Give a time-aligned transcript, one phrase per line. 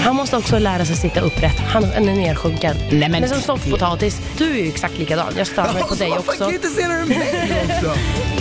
[0.00, 1.58] Han måste också lära sig sitta upprätt.
[1.58, 2.76] Han är nersjunken.
[2.90, 4.20] Nej, men- men som soffpotatis.
[4.38, 5.32] Du är ju exakt likadan.
[5.38, 6.24] Jag stör mig på dig också.
[6.26, 7.94] Varför kritiserar du mig också?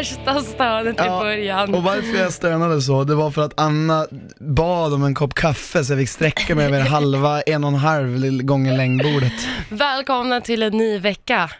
[0.00, 1.74] Värsta stönet i början.
[1.74, 4.06] och varför jag stönade så, det var för att Anna
[4.40, 7.76] bad om en kopp kaffe så jag fick sträcka mig över halva, en och en
[7.76, 9.32] halv gånger längdbordet.
[9.68, 11.50] Välkomna till en ny vecka.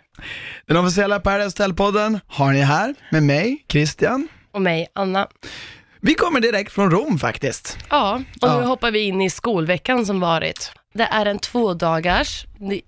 [0.66, 4.28] Den officiella Paradise Hotel-podden har ni här med mig, Christian.
[4.52, 5.26] Och mig, Anna.
[6.00, 7.78] Vi kommer direkt från Rom faktiskt.
[7.90, 8.60] Ja, och Ja.
[8.60, 10.72] nu hoppar vi in i skolveckan som varit.
[10.95, 12.82] Det är en tvådagars, ni-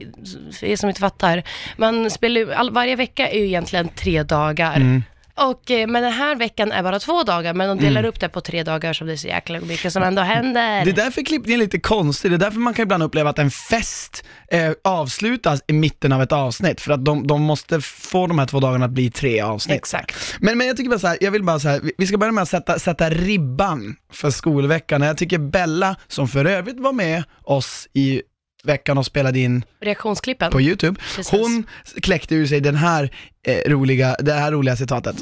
[0.58, 1.42] för er som inte fattar,
[1.76, 5.02] man spelar ju, all, varje vecka är ju egentligen tre dagar.
[5.34, 8.08] Och, eh, men den här veckan är bara två dagar, men de delar Mm.
[8.08, 10.84] upp det på tre dagar så det är så jäkla mycket som ändå händer.
[10.84, 13.38] Det är därför klippningen är lite konstig, det är därför man kan ibland uppleva att
[13.38, 18.26] en fest eh, avslutas i mitten av ett avsnitt, för att de, de måste få
[18.26, 19.76] de här två dagarna att bli tre avsnitt.
[19.76, 20.16] Exakt.
[20.40, 22.18] Men, men jag tycker bara så här, jag vill bara så här, vi- vi ska
[22.18, 25.02] börja med att sätta, sätta ribban för skolveckan.
[25.02, 28.22] Jag tycker Bella, som för övrigt var med oss i
[28.64, 30.52] veckan och spelade in Reaktionsklippen.
[30.52, 31.30] på YouTube, Precis.
[31.30, 31.64] hon
[32.02, 33.10] kläckte ur sig den här,
[33.46, 35.16] eh, roliga, det här roliga citatet.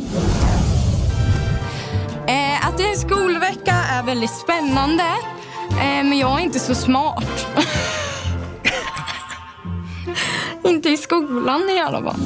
[2.29, 5.05] Eh, att det är en skolvecka är väldigt spännande,
[5.71, 7.47] eh, men jag är inte så smart.
[10.65, 12.21] inte i skolan i alla fall.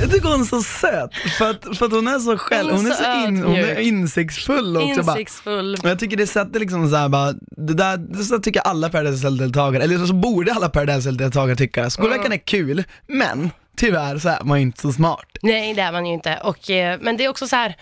[0.00, 2.86] Jag tycker hon är så söt, för att, för att hon är så själv, Hon
[2.86, 5.12] är så in, hon är insiktsfull också bara.
[5.12, 5.76] Insiktsfull.
[5.82, 8.88] Och jag tycker det sätter liksom så här bara, det där, det så tycker alla
[8.88, 11.90] Paradise Hotel-deltagare, eller så borde alla Paradise Hotel-deltagare tycka.
[11.90, 15.26] Skolveckan är kul, men tyvärr så är man ju inte så smart.
[15.42, 16.38] Nej, det är man ju inte.
[16.42, 17.76] Och, eh, men det är också så här,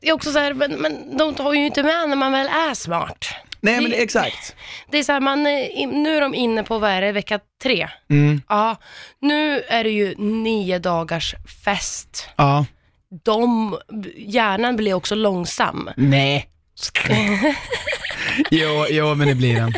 [0.00, 2.46] det är också så här, men, men de tar ju inte med när man väl
[2.46, 3.24] är smart.
[3.60, 4.56] Nej men exakt.
[4.90, 7.40] Det är så här, man, in- nu är de inne på, vad är det, vecka
[7.62, 7.88] tre?
[8.10, 8.76] Mm, Ja,
[9.20, 12.28] nu är det ju nio dagars fest.
[12.36, 12.66] ja.
[13.24, 13.78] De,
[14.16, 15.90] hjärnan blir också långsam.
[15.96, 16.48] Nej.
[18.50, 19.74] jo, jo men det blir den.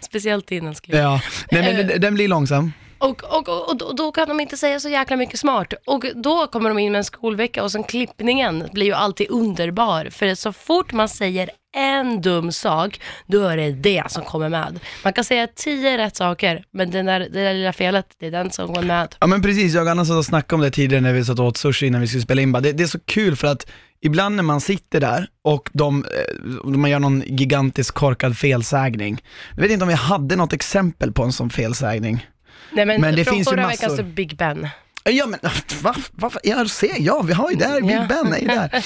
[0.00, 1.20] Speciellt innan skulle Ja,
[1.50, 1.86] nej men Eh.
[1.86, 2.72] den, den blir långsam.
[3.00, 5.72] Och, och, och, och då- då kan de inte säga så jäkla mycket smart.
[5.86, 10.08] Och då kommer de in med en skolvecka och sen klippningen blir ju alltid underbar.
[10.10, 14.80] För så fort man säger en dum sak, då är det det som kommer med.
[15.04, 18.30] Man kan säga tio rätt saker, men den där, det där lilla felet, det är
[18.30, 19.14] den som går med.
[19.20, 21.38] Ja men precis, jag och Anna satt och snackade om det tidigare när vi satt
[21.38, 22.52] och åt sushi innan vi skulle spela in.
[22.52, 23.66] Det, det är så kul för att
[24.02, 29.22] ibland när man sitter där och de, eh, man gör någon gigantisk korkad felsägning.
[29.54, 32.26] Jag vet inte om vi hade något exempel på en sån felsägning.
[32.72, 33.82] Nej, men, Men det från finns ju förra massor.
[33.82, 34.68] veckan så Big Ben.
[35.04, 35.40] Ja men
[35.82, 38.08] va, va, ja, se, ja vi har ju där, Big.
[38.08, 38.84] Ben är ju där.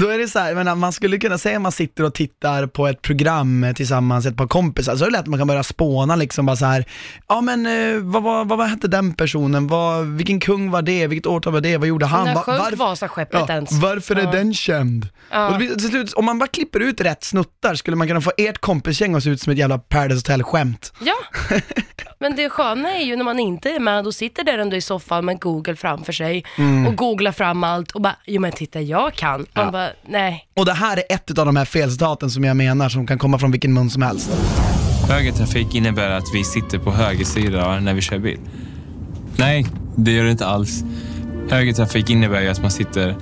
[0.00, 2.66] Då är det så här, menar, man skulle kunna säga att man sitter och tittar
[2.66, 6.16] på ett program tillsammans, ett par kompisar, så är det lätt man kan börja spåna
[6.16, 6.84] liksom bara så här.
[7.28, 11.06] ja men eh, vad, vad, vad, vad hette den personen, vad, vilken kung var det,
[11.06, 12.24] vilket årtal var det, vad gjorde han?
[12.24, 13.72] När sjönk varf- Vasaskeppet ja, ens?
[13.72, 14.30] varför är Ja.
[14.32, 15.08] den känd?
[15.30, 15.48] Ja.
[15.54, 18.58] Och till slut, om man bara klipper ut rätt snuttar skulle man kunna få ert
[18.58, 20.92] kompisgäng att se ut som ett jävla Paradise Hotel-skämt.
[21.00, 21.14] Ja,
[22.18, 24.80] men det sköna är ju när man inte är med och sitter där ändå i
[24.80, 26.86] soffan med Google framför sig Mm.
[26.86, 29.40] och googlar fram allt och bara, jo men titta jag kan.
[29.40, 29.70] Man Ja.
[29.70, 30.46] bara, nej.
[30.56, 33.38] Och det här är ett av de här felcitaten som jag menar som kan komma
[33.38, 34.30] från vilken mun som helst.
[35.08, 38.38] Högertrafik innebär att vi sitter på höger sida när vi kör bil.
[39.36, 40.84] Nej, det gör det inte alls.
[41.50, 43.16] Högertrafik innebär ju att man sitter...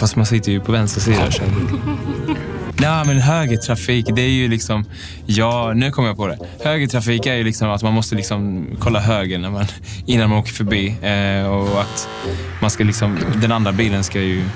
[0.00, 1.80] Fast man sitter ju på vänster sida och kör bil.
[2.80, 4.84] Nej, men högertrafik, det är ju liksom...
[5.26, 6.38] Ja, nu kommer jag på det.
[6.64, 9.66] Högertrafik är ju liksom att man måste liksom kolla höger när man,
[10.06, 10.88] innan man åker förbi.
[11.02, 12.08] Eh, och att
[12.60, 13.18] man ska liksom...
[13.36, 14.44] Den andra bilen ska ju...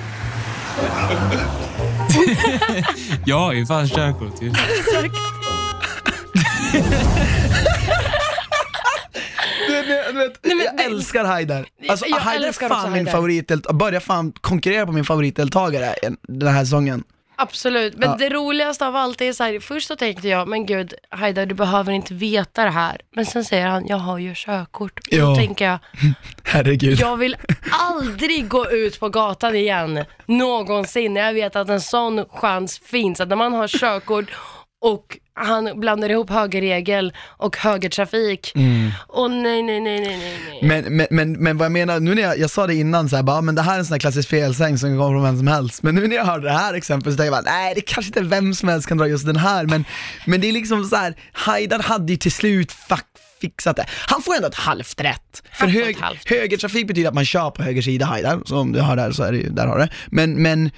[3.25, 4.53] jag har ju fan körkort ju.
[10.43, 11.67] Nej, men jag älskar Haidar.
[11.89, 13.13] Alltså Jag Haidar är fan min Haidar.
[13.13, 17.05] favoritdelt, börjar fan konkurrera på min favoritdeltagare en- den här säsongen.
[17.43, 18.17] Absolut, men Ja.
[18.17, 21.55] det roligaste av allt är så här, först så tänkte jag, men gud, Haidar du
[21.55, 23.01] behöver inte veta det här.
[23.17, 25.01] Men sen säger han, jag har ju körkort.
[25.11, 25.25] Ja.
[25.25, 25.79] Då tänker jag,
[26.45, 26.99] Herregud.
[27.01, 27.37] jag vill
[27.71, 31.17] aldrig gå ut på gatan igen, någonsin.
[31.17, 34.31] Jag vet att en sån chans finns, att när man har körkort
[34.81, 38.53] och han blandar ihop högerregel och högertrafik.
[39.07, 40.61] Och nej, nej, nej, nej, nej.
[40.63, 43.17] Men, men, men, men vad jag menar, nu när jag, jag sa det innan så
[43.17, 45.39] här, bara, men det här är en sån här klassisk felsägning som komma från vem
[45.39, 45.83] som helst.
[45.83, 48.09] Men nu när jag hörde det här exemplet så tänkte jag bara, nej det kanske
[48.09, 49.67] inte vem som helst kan dra just den här.
[49.67, 49.85] Men,
[50.27, 53.07] men det är liksom så här, Haidar hade ju till slut fuck,
[53.41, 53.87] fixat det.
[53.89, 55.43] Han får ändå ett halvt rätt.
[55.53, 56.31] För hög, halvt.
[56.31, 59.23] högertrafik betyder att man kör på höger sida, Haidar, så om du har där så
[59.23, 59.91] är det ju, där har du det.
[60.07, 60.71] Men, men,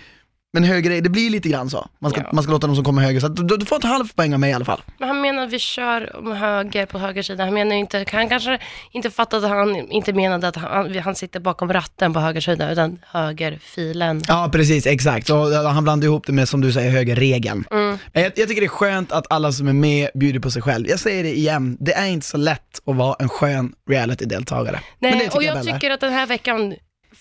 [0.54, 1.88] men höger, det blir lite grann så.
[1.98, 2.28] Man ska, Ja.
[2.32, 4.34] man ska låta de som kommer höger, så att du, du får ett halvt poäng
[4.34, 4.82] av mig i alla fall.
[4.98, 7.44] Men han menar att vi kör om höger på höger sida.
[7.44, 8.58] Han menar ju inte, han kanske
[8.90, 12.70] inte fattat att han inte menade att han, han sitter bakom ratten på höger sida,
[12.72, 14.22] utan högerfilen.
[14.28, 15.26] Ja, precis, exakt.
[15.26, 17.64] Så han blandar ihop det med, som du säger, högerregeln.
[17.70, 17.98] Mm.
[18.12, 20.62] Men Jag, jag tycker det är skönt att alla som är med bjuder på sig
[20.62, 20.86] själv.
[20.88, 24.80] Jag säger det igen, det är inte så lätt att vara en skön reality-deltagare.
[24.98, 25.74] Nej, och jag Bella.
[25.74, 26.74] tycker att den här veckan,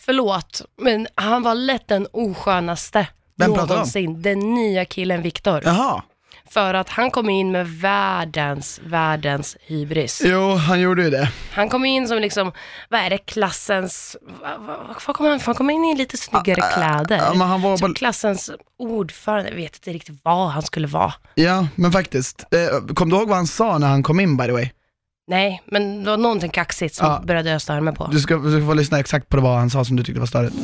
[0.05, 3.07] förlåt, men han var lätt den oskönaste
[3.37, 3.77] Vem pratar du om?
[3.77, 4.21] någonsin.
[4.21, 5.61] Den nya killen Viktor.
[5.65, 6.01] Jaha.
[6.49, 10.21] För att han kom in med världens, världens hybris.
[10.25, 11.29] Jo, han gjorde ju det.
[11.51, 12.51] Han kom in som liksom,
[12.89, 14.77] vad är det, klassens, vad, vad,
[15.07, 17.17] vad kom han, han kom in i lite snyggare kläder.
[17.17, 20.87] ja, men han var som bara- klassens ordförande, jag vet inte riktigt vad han skulle
[20.87, 21.13] vara.
[21.35, 22.43] Ja, men faktiskt.
[22.53, 24.69] Eh, kom du ihåg vad han sa när han kom in by the way?
[25.27, 27.21] Nej, men det var någonting kaxigt som Ja.
[27.25, 28.07] började jag störa mig på.
[28.11, 30.27] Du ska, du ska få lyssna exakt på vad han sa som du tyckte var
[30.27, 30.55] störigt.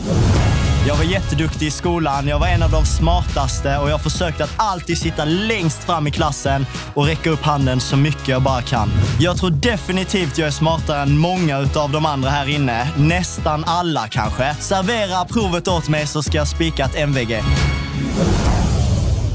[0.87, 4.53] Jag var jätteduktig i skolan, jag var en av de smartaste och jag försökte att
[4.57, 8.91] alltid sitta längst fram i klassen och räcka upp handen så mycket jag bara kan.
[9.19, 12.89] Jag tror definitivt jag är smartare än många utav de andra här inne.
[12.97, 14.55] Nästan alla kanske.
[14.59, 17.43] Servera provet åt mig så ska jag spika ett MVG.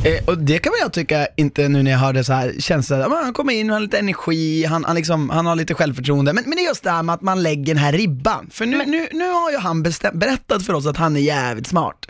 [0.04, 2.96] Eh, och det kan jag tycka, inte nu när jag hörde så här, känns det,
[2.96, 6.32] men han kommer in, han har lite energi, han, han, liksom, han har lite självförtroende.
[6.32, 8.50] Men, men det är just det här med att man lägger den här ribban.
[8.52, 11.66] För nu, nu, nu har ju han bestäm, berättat för oss att han är jävligt
[11.66, 12.06] smart.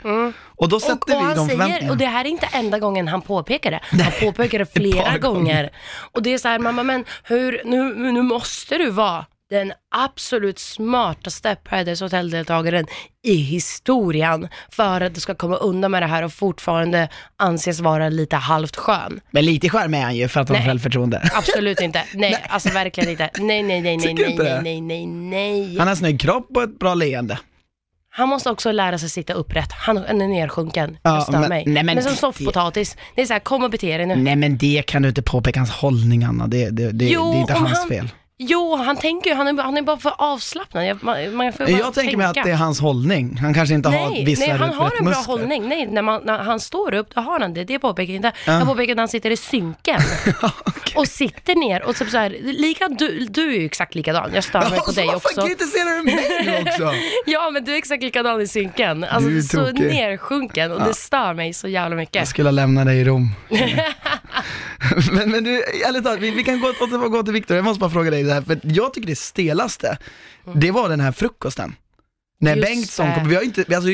[0.57, 1.25] Och då sätter Mm.
[1.25, 1.93] Och, vi de säger, förväntningarna.
[1.93, 3.81] och det här är inte enda gången han påpekar det.
[4.03, 5.19] Han påpekar det flera gånger.
[5.19, 5.71] gånger.
[6.13, 10.59] Och det är så här, mamma men hur, nu, nu måste du vara den absolut
[10.59, 12.87] smartaste Paradise Hotel-deltagaren
[13.23, 18.09] i historien för att du ska komma undan med det här och fortfarande anses vara
[18.09, 19.21] lite halvt skön.
[19.31, 20.69] Men lite skärm är han ju för att han har Nej.
[20.71, 21.23] självförtroende.
[21.35, 22.03] Absolut inte.
[22.15, 23.31] Nej, alltså verkligen inte.
[23.39, 25.79] Nej, nej, nej, nej, nej, nej, nej, nej, nej.
[25.79, 27.39] Han har snygg kropp och ett bra leende.
[28.17, 29.73] Han måste också lära sig sitta upprätt.
[29.73, 30.99] Han är nersjunken.
[31.03, 31.65] Ja, Jag stör men- mig.
[31.67, 32.97] nej, men men som soffpotatis.
[33.15, 34.17] Det är så här, kom och bete dig nu.
[34.17, 37.37] Nej men det kan du inte påpeka hans hållning Anna, det, det, det, Jo, det
[37.39, 38.09] är inte hans han- fel.
[38.39, 40.87] Jo, han tänker ju, han är, han är bara för avslappnad.
[40.87, 42.49] Jag, man, man får bara Jag tänker mig att tänka.
[42.49, 45.27] det är hans hållning, han kanske inte har vissa nej, han har en bra muskler.
[45.27, 45.69] hållning.
[45.69, 47.65] Nej, när, man, när han står upp, då har han det.
[47.65, 48.33] Det påpekar jag inte.
[48.47, 48.53] Ja.
[48.53, 50.01] Jag påpekar när han sitter i synken
[50.97, 54.31] och sitter ner och typ så här, lika, du, du är ju exakt likadan.
[54.35, 55.47] Jag stör mig på dig Varför också.
[55.47, 56.93] kritiserar du mig nu också?
[57.27, 59.05] Ja, men du är exakt likadan i synken.
[59.05, 59.87] Alltså Du är så tokig.
[59.87, 62.29] nersjunken och det stör mig så jävla Jag mycket.
[62.29, 63.31] skulle ha lämnat dig i Rom.
[65.13, 67.81] men, men du, ärligt talat, vi, vi kan gå, åter, gå till Viktor, jag måste
[67.81, 69.99] bara fråga dig det här, för jag tycker det stelaste,
[70.55, 71.75] det var den här frukosten.
[72.41, 73.91] När Just Bengtsson kom, vi har inte, vi- alltså,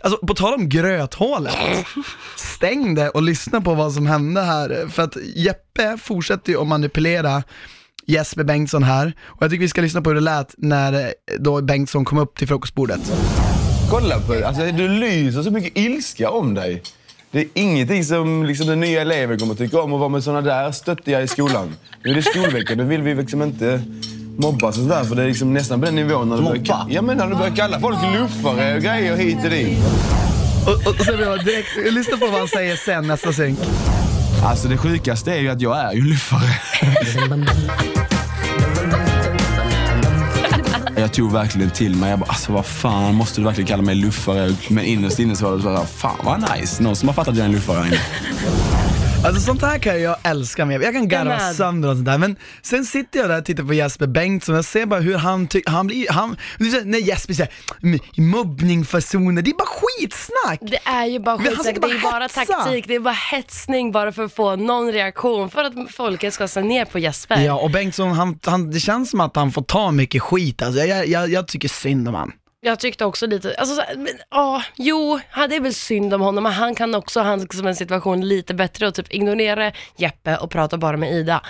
[0.00, 1.54] alltså på tal om gröthålet,
[2.36, 6.66] stäng det och lyssna på vad som hände här, för att Jeppe fortsätter ju att
[6.66, 7.42] manipulera
[8.06, 11.10] Jesper Bengtsson här, och jag tycker vi ska lyssna på hur det lät när eh,
[11.38, 13.00] då Bengtsson kom upp till frukostbordet.
[13.90, 14.48] Kolla på det.
[14.48, 16.82] Alltså, du lyser så mycket ilska om dig.
[17.36, 20.40] Det är ingenting som liksom, den nya eleven kommer tycka om att vara med såna
[20.40, 21.76] där stöttiga i skolan.
[22.04, 23.82] Nu är det skolvecka, då vill vi liksom inte
[24.38, 27.02] mobba sånt där, för det är liksom nästan på den nivån när du börjar, ja,
[27.02, 29.78] men när du börjar kalla folk luffare och grejer hit och dit.
[30.66, 33.58] Och, och, och sen vill jag direkt, lyssna på vad han säger sen, nästa synk.
[34.44, 36.50] Alltså det sjukaste är ju att jag är ju luffare.
[41.06, 42.10] Jag tog verkligen till mig.
[42.10, 44.56] Jag bara, alltså vad fan, måste du verkligen kalla mig luffare?
[44.68, 46.82] Men innerst inne så var det så här, fan vad nice.
[46.82, 48.75] Någon som har fattat att jag är en luffare här inne.
[49.26, 50.82] Alltså sånt här kan jag älska med.
[50.82, 52.18] Jag kan garva sönder och sånt där.
[52.18, 55.14] Men sen sitter jag där och tittar på Jesper Bengtsson och jag ser bara hur
[55.16, 56.36] han tycker, han blir, han,
[56.84, 57.52] när Jesper säger
[57.82, 60.58] "Mm, mobbningfasoner, det är bara skitsnack!
[60.70, 64.24] Det är ju bara skitsnack, det är bara taktik, det är bara hetsning bara för
[64.24, 67.40] att få någon reaktion, för att folket ska se ner på Jesper.
[67.40, 70.80] Ja, och Bengtsson, han, han, det känns som att han får ta mycket skit alltså.
[70.82, 72.32] Jag, jag, jag tycker synd om han.
[72.66, 76.20] Jag tyckte också lite, alltså, så men, ja, jo, han- det är väl synd om
[76.20, 80.36] honom, men han kan också handskas med en situation lite bättre och typ ignorera Jeppe
[80.36, 81.42] och prata bara med Ida.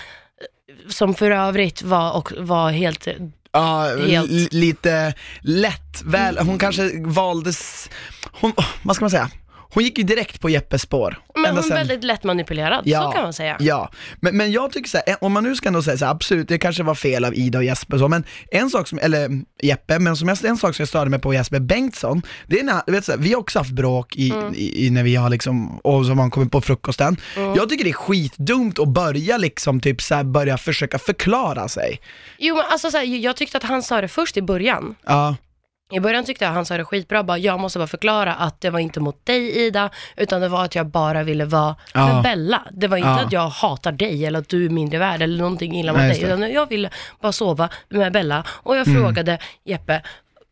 [0.88, 3.06] Som för övrigt var, och, var helt,
[3.52, 4.52] Ja, Helt.
[4.52, 7.90] lite lätt, väl, hon kanske valdes,
[8.32, 9.30] hon, vad ska man säga?
[9.74, 11.18] Hon gick ju direkt på Jeppes spår.
[11.34, 13.56] men hon är sen- väldigt lättmanipulerad, så kan man säga.
[13.60, 16.12] Ja, men, men jag tycker så här, om man nu ska ändå säga så här,
[16.12, 19.30] absolut, det kanske var fel av Ida och Jesper så, men en sak som, eller
[19.62, 22.64] Jeppe, men som jag, en sak som jag störde mig på Jesper Bengtsson, det är
[22.64, 24.54] när, vet så här, vi har också haft bråk i, Mm.
[24.54, 27.16] i, i, när vi har liksom, och som har kommit på frukosten.
[27.56, 32.00] Jag tycker det är skitdumt att börja liksom typ så här, börja försöka förklara sig.
[32.38, 34.94] Jo men alltså så här, jag tyckte att han sa det först i början.
[35.06, 35.36] Ja,
[35.92, 38.70] I början tyckte jag han sa det skitbra, bara, jag måste bara förklara att det
[38.70, 42.14] var inte mot dig Ida, utan det var att jag bara ville vara Ja.
[42.14, 42.62] med Bella.
[42.72, 43.20] Det var inte Ja.
[43.20, 46.10] att jag hatar dig eller att du är mindre värd eller någonting illa mot Nej,
[46.10, 46.90] dig, utan jag ville
[47.20, 48.44] bara sova med Bella.
[48.48, 49.02] Och jag Mm.
[49.02, 50.02] frågade Jeppe,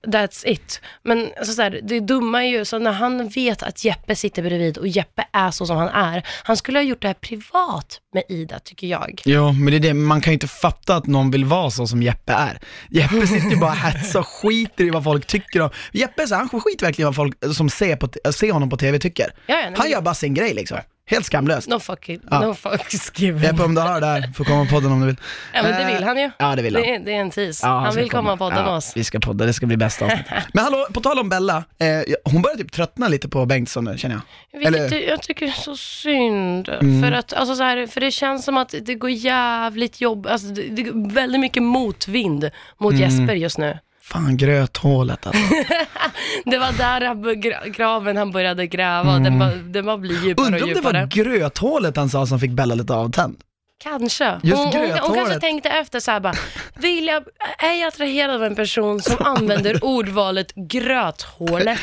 [0.07, 0.81] That's it.
[1.03, 4.43] Men alltså så här, det dumma är ju, så när han vet att Jeppe sitter
[4.43, 8.01] bredvid och Jeppe är så som han är, han skulle ha gjort det här privat
[8.15, 9.23] med Ida, tycker jag.
[9.25, 11.87] Jo, men det är det, man kan ju inte fatta att någon vill vara så
[11.87, 12.59] som Jeppe är.
[12.91, 15.71] Jeppe sitter ju bara och hetsar och skiter i vad folk tycker om.
[15.93, 18.99] Jeppe så, han skiter verkligen i vad folk som ser, på, ser honom på TV
[18.99, 19.35] tycker.
[19.47, 20.79] Ja, ja, Han gör bara sin grej liksom.
[21.07, 21.69] Helt skamlöst.
[21.69, 22.41] No fucking, Ja.
[22.41, 23.43] no fucks given.
[23.43, 25.17] Jeppe om du hör det här, får komma på podden om du vill.
[25.55, 26.31] Ja men det Eh, vill han ju.
[26.39, 26.83] Ja, det vill han.
[26.83, 27.67] Det är, det är en tease.
[27.67, 28.93] Ja, han, ska vill komma och podda ja, med oss.
[28.97, 30.27] Vi ska podda, det ska bli bästa avsnitt.
[30.53, 31.87] Men hallå, på tal om Bella, eh,
[32.25, 34.59] hon börjar typ tröttna lite på Bengtsson nu känner jag.
[34.61, 36.69] Vilket Eller- jag tycker är så synd.
[36.69, 37.03] Mm.
[37.03, 40.49] För, att, alltså så här, för det känns som att det går jävligt jobb, alltså
[40.49, 43.03] det, det går väldigt mycket motvind mot Mm.
[43.11, 43.79] Jesper just nu.
[44.05, 45.43] Fan gröthålet alltså.
[46.45, 47.41] Det var där han,
[47.73, 50.77] graven han började gräva, den, bara, den bara blir djupare Undrar och Mm.
[50.79, 51.01] om det djupare.
[51.01, 51.07] var
[51.41, 53.37] gröthålet han sa som fick Bella lite avtänd.
[53.83, 54.41] Kanske.
[54.43, 56.35] Just hon, hon, hon kanske tänkte efter så här bara,
[56.75, 57.25] vill jag,
[57.59, 61.81] är jag attraherad av en person som använder ordvalet gröthålet?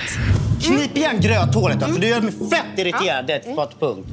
[0.63, 4.08] Knip igen gröthåret då, för du gör mig fett irriterad det på ett punkt.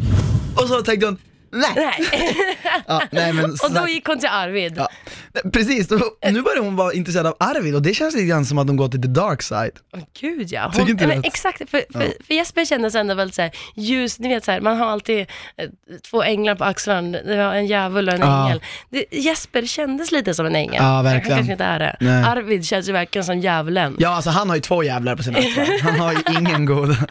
[0.56, 1.18] Och så tänkte hon,
[1.52, 1.70] nej.
[2.12, 2.36] Nej.
[2.86, 4.74] Ja, nej men och då gick hon till Arvid.
[4.76, 4.88] Ja,
[5.52, 6.00] precis, då,
[6.30, 8.76] nu börjar hon vara intresserad av Arvid och det känns lite grann som att hon
[8.76, 9.72] går till the dark side.
[9.96, 10.72] Åh, gud ja.
[10.74, 14.44] Tycker inte men exakt, för, för, för Jesper kändes ändå väldigt såhär ljus, ni vet
[14.44, 15.26] såhär, man har alltid eh,
[16.10, 18.44] två änglar på axlarna, en djävul och en Ja.
[18.46, 18.62] ängel.
[18.90, 20.74] Det, Jesper kändes lite som en ängel.
[20.82, 21.30] Ja, verkligen.
[21.32, 21.96] Han kanske inte är det.
[22.00, 22.24] Nej.
[22.24, 23.96] Arvid känns ju verkligen som djävulen.
[23.98, 25.82] Ja, alltså han har ju två jävlar på sina axlar.
[25.82, 26.96] Han har ju ingen god...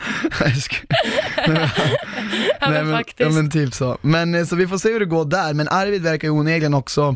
[2.60, 3.20] Ja, men, faktiskt.
[3.20, 3.98] ja, men typ så.
[4.01, 6.74] Men eh, så vi får se hur det går där, men Arvid verkar ju onekligen
[6.74, 7.15] också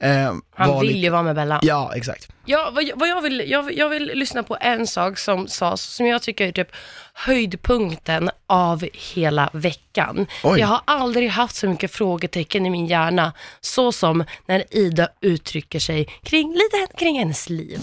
[0.00, 1.60] eh, Han vill lite- ju vara med Bella.
[1.62, 2.28] Ja, exakt.
[2.44, 5.82] Ja, vad, jag- vad jag, vill, jag, jag vill lyssna på en sak som sades,
[5.82, 6.68] som jag tycker är typ
[7.14, 8.84] höjdpunkten av
[9.14, 10.26] hela veckan.
[10.44, 10.60] Oj.
[10.60, 15.78] Jag har aldrig haft så mycket frågetecken i min hjärna, så som när Ida uttrycker
[15.80, 17.80] sig kring, lite kring hennes liv.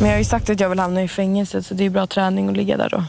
[0.00, 2.06] Men jag har ju sagt att jag vill hamna i fängelse så det är bra
[2.06, 3.04] träning att ligga där då.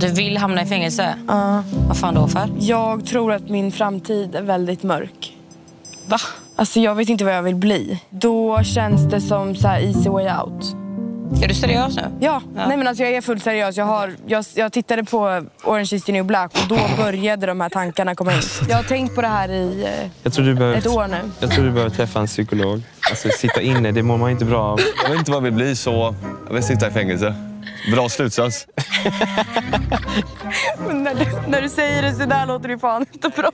[0.00, 1.14] Att du vill hamna i fängelse?
[1.28, 1.64] Ja.
[1.88, 2.48] Vad fan då för?
[2.58, 5.36] Jag tror att min framtid är väldigt mörk.
[6.06, 6.16] Va?
[6.56, 8.00] Alltså jag vet inte vad jag vill bli.
[8.10, 10.76] Då känns det som så här easy way out.
[11.42, 12.02] Är du seriös nu?
[12.20, 13.76] Ja, nej men alltså jag är fullt seriös.
[13.76, 17.60] Jag, har, jag, jag tittade på Orange is the new black och då började de
[17.60, 18.40] här tankarna komma in.
[18.68, 21.18] Jag har tänkt på det här i eh, Jag tror du behöver, ett år nu.
[21.40, 22.82] jag tror du behöver träffa en psykolog.
[23.10, 24.80] Alltså sitta inne, det mår man inte bra av.
[25.02, 26.14] Jag vet inte vad jag vill bli så
[26.46, 27.49] jag vill sitta i fängelse.
[27.92, 28.66] Bra slutsats.
[30.86, 33.50] Men när, du, när du säger det så där låter det fan inte bra.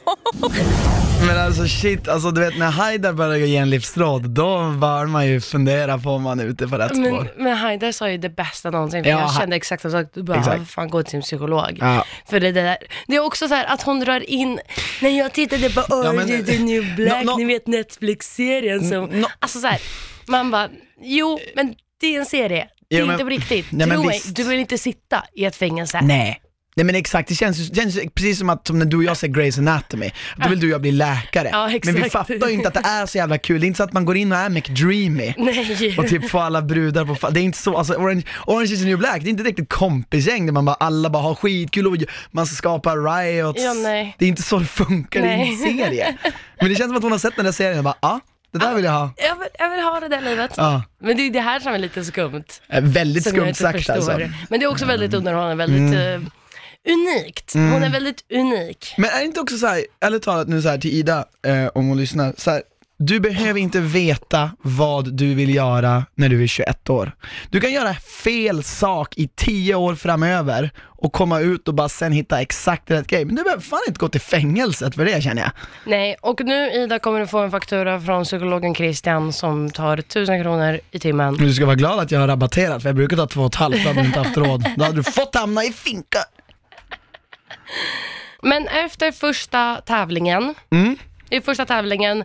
[1.26, 5.26] Men alltså shit, alltså du vet när Haidar börjar ge en livsråd, då bör man
[5.26, 7.28] ju fundera på om man är ute på rätt Men, spår.
[7.36, 10.06] men Haidar sa ju det bästa någonsin, för Ja, jag ha- kände exakt samma sak.
[10.14, 10.60] Du bara, Exakt.
[10.60, 11.78] "Ah, fan gå till en psykolog.
[11.80, 12.04] Ja.
[12.30, 14.58] För det där, det är också så här att hon drar in,
[15.02, 17.36] när jag tittade på Orange men- is the new black, No, no.
[17.36, 19.26] ni vet Netflix-serien som, No.
[19.38, 19.80] alltså så här,
[20.26, 20.68] man bara,
[21.02, 23.66] jo men det är en serie, det är men- inte på riktigt.
[23.70, 26.00] Nej, Tro mig, du vill inte sitta i ett fängelse.
[26.02, 26.40] Nej.
[26.78, 29.16] Nej men exakt, det känns, det känns precis som att som när du och jag
[29.16, 31.48] ser Grey's Anatomy, då vill du och jag bli läkare.
[31.52, 33.76] Ja, men vi fattar ju inte att det är så jävla kul, det är inte
[33.76, 35.98] så att man går in och är McDreamy Nej.
[35.98, 38.86] och typ får alla brudar på det är inte så, alltså Orange, Orange is the
[38.86, 41.96] new black, det är inte riktigt kompisgäng där man bara, alla bara har skitkul och
[42.30, 43.62] man ska skapa riots.
[43.62, 44.16] Ja, nej.
[44.18, 45.56] Det är inte så det funkar i en Nej.
[45.56, 46.16] serie.
[46.60, 48.20] Men det känns som att hon har sett den där serien och bara, ja,
[48.58, 49.10] det där vill jag ha.
[49.16, 50.50] Jag vill, jag vill ha det där livet.
[50.56, 50.82] Ja.
[50.98, 52.44] Men det är det här som är lite skumt.
[52.68, 53.94] Eh, Väldigt som jag skumt inte sagt förstår.
[53.94, 54.10] alltså.
[54.12, 54.30] Mm.
[54.48, 56.20] Men det är också väldigt underhållande, väldigt eh,
[56.92, 57.54] unikt.
[57.54, 58.94] Hon är väldigt unik.
[58.98, 61.66] Men är det inte också så här, ärligt talat nu så här till Ida, eh,
[61.74, 62.62] om hon lyssnar, så här,
[62.98, 67.12] du behöver inte veta vad du vill göra när du är 21 år.
[67.50, 72.12] Du kan göra fel sak i 10 år framöver och komma ut och bara sen
[72.12, 73.24] hitta exakt rätt grej.
[73.24, 75.50] Men du behöver fan inte gå till fängelset för det känner jag.
[75.84, 80.42] Nej, och nu Ida kommer du få en faktura från psykologen Christian som tar 1000
[80.42, 81.34] kronor i timmen.
[81.34, 83.46] Men du ska vara glad att jag har rabatterat för jag brukar ta två och
[83.46, 84.70] ett halvt, då hade du inte haft råd.
[84.76, 86.18] Då hade du fått hamna i finka.
[88.42, 90.96] Men efter första tävlingen, Mm.
[91.30, 92.24] i första tävlingen,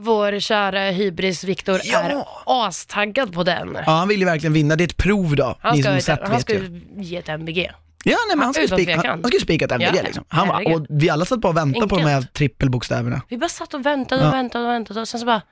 [0.00, 2.00] vår kära hybris Viktor Ja.
[2.00, 3.74] är astaggad på den.
[3.86, 5.56] Ja han vill ju verkligen vinna, det är ett prov då.
[5.60, 6.80] Han Ni ska, som sett han ska ju.
[6.96, 7.70] ge ett MBG.
[8.04, 9.20] Ja nej men han skulle Utan spika, han, tvekan.
[9.22, 10.24] han skulle spika ett MVG Ja, liksom.
[10.28, 10.80] Han var, herregud.
[10.80, 12.32] och vi alla satt på och väntade på de här Enkelt.
[12.32, 13.22] trippelbokstäverna.
[13.28, 14.30] Vi bara satt och väntade och Ja.
[14.32, 15.42] väntade och väntade och sen så bara,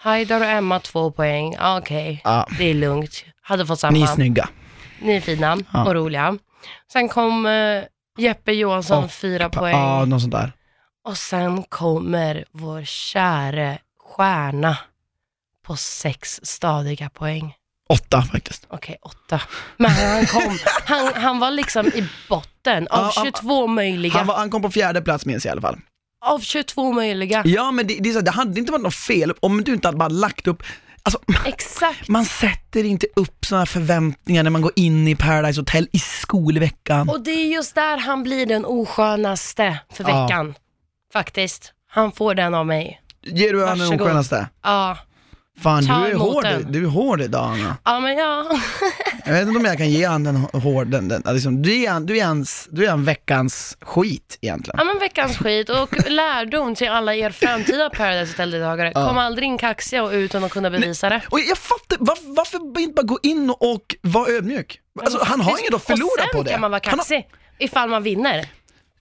[0.00, 2.48] Haidar och Emma två poäng, Ah, okej, Ja.
[2.58, 3.24] det är lugnt.
[3.42, 3.92] Hade fått samma.
[3.92, 4.48] Ni är snygga.
[5.02, 5.84] Ni är fina Ja.
[5.84, 6.38] och roliga.
[6.92, 7.82] Sen kom eh,
[8.18, 9.76] Jeppe Johansson, Och fyra poäng.
[9.76, 10.52] Ja, något sånt där.
[11.04, 14.76] Och sen kommer vår käre stjärna
[15.66, 17.54] på sex stadiga poäng.
[17.88, 18.66] Åtta faktiskt.
[18.70, 19.40] Okej, åtta.
[19.76, 24.12] Men han kom, han, han var liksom i botten av Ja, han- 22 möjliga.
[24.18, 25.78] Han, var, han kom på fjärde plats minns jag i alla fall.
[26.26, 27.42] Av 22 möjliga.
[27.46, 29.88] Ja men det, det, är så, det hade inte varit något fel om du inte
[29.88, 30.62] hade bara lagt upp,
[31.02, 32.08] alltså Exakt.
[32.08, 37.08] man sätter inte upp sådana förväntningar när man går in i Paradise Hotel i skolveckan.
[37.08, 40.22] Och det är just där han blir den oskönaste för Ja.
[40.22, 40.54] veckan.
[41.12, 41.72] Faktiskt.
[41.90, 43.00] Han får den av mig.
[43.22, 44.46] Ger du honom den Varsågod.
[44.62, 44.98] Ja.
[45.62, 46.72] Fan Ta du är emot hård, den.
[46.72, 47.76] du är hård idag Anna.
[47.84, 48.46] Ja men ja.
[49.24, 51.90] Jag vet inte om jag kan ge han den hård, den, den, liksom, du, är,
[51.90, 54.74] han- du, är hans, du är han veckans skit egentligen.
[54.78, 58.92] Ja men veckans skit och lärdom till alla er framtida Paradise Hotel-deltagare.
[58.92, 61.20] Kom aldrig in kaxiga och utan att kunna bevisa det.
[61.30, 64.80] Och jag fattar, var, varför inte bara gå in och vara ödmjuk?
[65.02, 66.50] Alltså, han har inget att förlora och på sen det.
[66.50, 67.26] kan man vara Han har- kaxig,
[67.58, 68.46] ifall man vinner.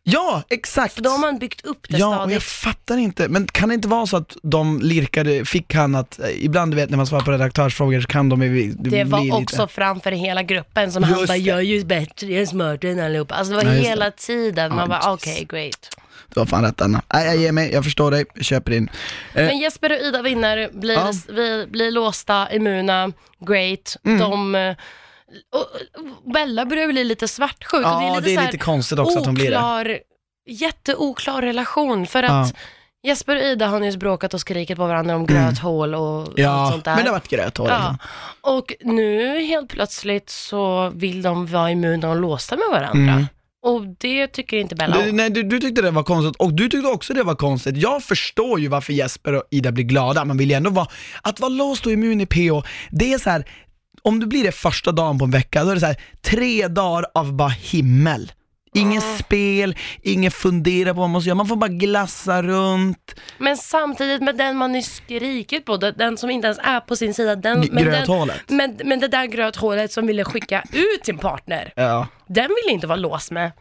[0.09, 0.93] Ja, exakt.
[0.93, 2.43] För då har man byggt upp det Ja, och jag stadigt.
[2.43, 3.27] fattar inte.
[3.29, 6.75] Men kan det inte vara så att de lirkade, fick han att, eh, ibland du
[6.75, 9.73] vet när man svarar på redaktörsfrågor så kan de ju det Det var också lite...
[9.73, 13.35] framför hela gruppen som han bara, jag är ju bättre, jag är smartare än allihopa.
[13.35, 14.11] Alltså det var Ja, hela det.
[14.11, 15.89] tiden, man Ja, bara okej, great.
[16.33, 17.01] Du har fan rätt Anna.
[17.13, 18.89] Nej, jag ger mig, jag förstår dig, jag köper in.
[19.33, 21.11] Eh, Men Jesper och Ida vinner, blir, Ja.
[21.29, 23.11] vi, blir låsta, immuna,
[23.47, 23.97] great.
[24.05, 24.19] Mm.
[24.19, 24.75] De, eh,
[25.53, 25.61] och,
[26.25, 27.73] och Bella börjar bli lite svartsjuk.
[27.85, 29.57] och ja, det är lite, här konstigt också att hon blir det.
[29.57, 29.99] oklar,
[30.49, 32.07] jätteoklar relation.
[32.07, 32.53] För att
[33.03, 36.43] Jesper och Ida har nyss bråkat och skrikit på varandra om gröthål och allt Mm.
[36.51, 36.95] Ja, sånt där.
[36.95, 37.73] men det har varit gröthål Ja.
[37.75, 38.03] alltså.
[38.41, 43.13] Och nu helt plötsligt så vill de vara immuna och låsta med varandra.
[43.13, 43.27] Mm.
[43.65, 46.69] Och det tycker inte Bella Du, nej, du, du tyckte det var konstigt och du
[46.69, 47.77] tyckte också det var konstigt.
[47.77, 50.87] Jag förstår ju varför Jesper och Ida blir glada, man vill ju ändå vara,
[51.21, 53.45] att vara låst och immun i PO, det är så här.
[54.01, 56.67] Om du blir det första dagen på en vecka, då är det så här, tre
[56.67, 58.31] dagar av bara himmel.
[58.73, 63.15] Inget spel, ingen fundera på vad man måste göra, man får bara glassa runt.
[63.37, 67.13] Men samtidigt med den man är skrikit på, den, som inte ens är på sin
[67.13, 67.85] sida, den, G- men.
[68.07, 72.07] Den, men, men det där gröthålet som ville skicka ut sin partner, Ja.
[72.27, 73.51] den vill inte vara låst med.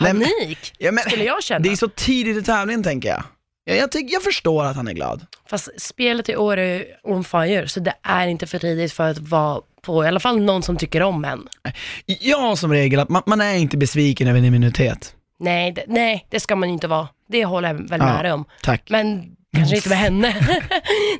[0.00, 1.58] Nej, Panik, Ja, men, skulle jag känna.
[1.60, 3.22] Det är så tidigt i tävlingen tänker jag.
[3.64, 5.26] Jag, jag, tycker- jag förstår att han är glad.
[5.50, 9.18] Fast spelet i år är on fire, så det är inte för tidigt för att
[9.18, 11.48] vara på i alla fall någon som tycker om en.
[12.36, 15.14] Har som regel att man, man är inte besviken över en immunitet.
[15.40, 17.08] Nej, det, nej, det ska man inte vara.
[17.28, 18.44] Det håller jag väl Ja, med dig om.
[18.62, 18.82] tack.
[18.90, 19.22] Men
[19.56, 20.28] kanske inte med henne.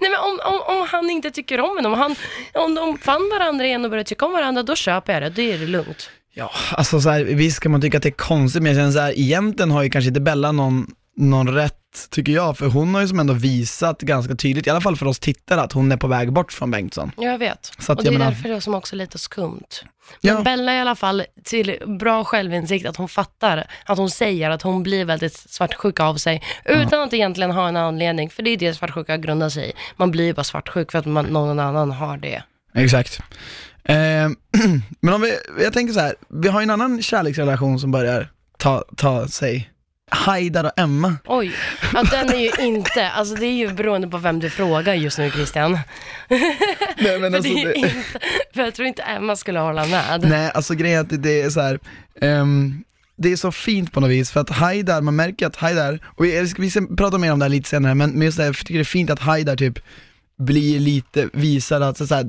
[0.01, 2.17] nej men om, om, om han inte tycker om en, om, han,
[2.55, 5.31] om de fann varandra igen och började tycka om varandra, då köper jag det.
[5.31, 6.11] Då är det lugnt.
[6.35, 8.93] Ja, alltså så här, visst kan man tycka att det är konstigt, men jag känner
[8.93, 11.79] så här, egentligen har ju kanske inte Bella någon, någon rätt,
[12.11, 15.07] tycker jag, för hon har ju som ändå visat ganska tydligt, i alla fall för
[15.07, 17.13] oss tittare, att hon är på väg bort från Bengtsson.
[17.17, 17.73] Ja, jag vet.
[17.79, 19.63] Så att och det är menar- därför det är som också lite skumt.
[20.21, 20.43] Men Ja.
[20.43, 24.83] Bella i alla fall till bra självinsikt att hon fattar, att hon säger att hon
[24.83, 28.31] blir väldigt svartsjuk av sig utan att egentligen ha en anledning.
[28.31, 29.73] För det är det svartsjuka grundar sig i.
[29.97, 32.43] Man blir ju bara svartsjuk för att man, någon annan har det.
[32.75, 33.21] Exakt.
[33.85, 33.95] Eh,
[35.01, 35.33] men om vi,
[35.63, 38.29] jag tänker så här, vi har ju en annan kärleksrelation som börjar
[38.59, 39.71] ta, ta sig.
[40.17, 41.17] Haidar och Emma.
[41.27, 41.53] Oj,
[41.95, 45.19] ja, den är ju inte, alltså det är ju beroende på vem du frågar just
[45.19, 45.73] nu Christian.
[46.99, 48.03] Nej, men för, alltså, det är ju det- inte,
[48.55, 50.25] för jag tror inte Emma skulle hålla med.
[50.29, 51.79] Nej, alltså grejen är att det, är så här.
[52.21, 52.85] ehm,
[53.19, 56.25] det är så fint på något vis, för att Haidar, man märker att Haidar, och
[56.25, 58.49] vi ska, vi ska prata mer om det här lite senare, men, just det, här,
[58.49, 59.79] jag tycker det är fint att Haidar typ
[60.39, 62.27] blir lite, visar att så här,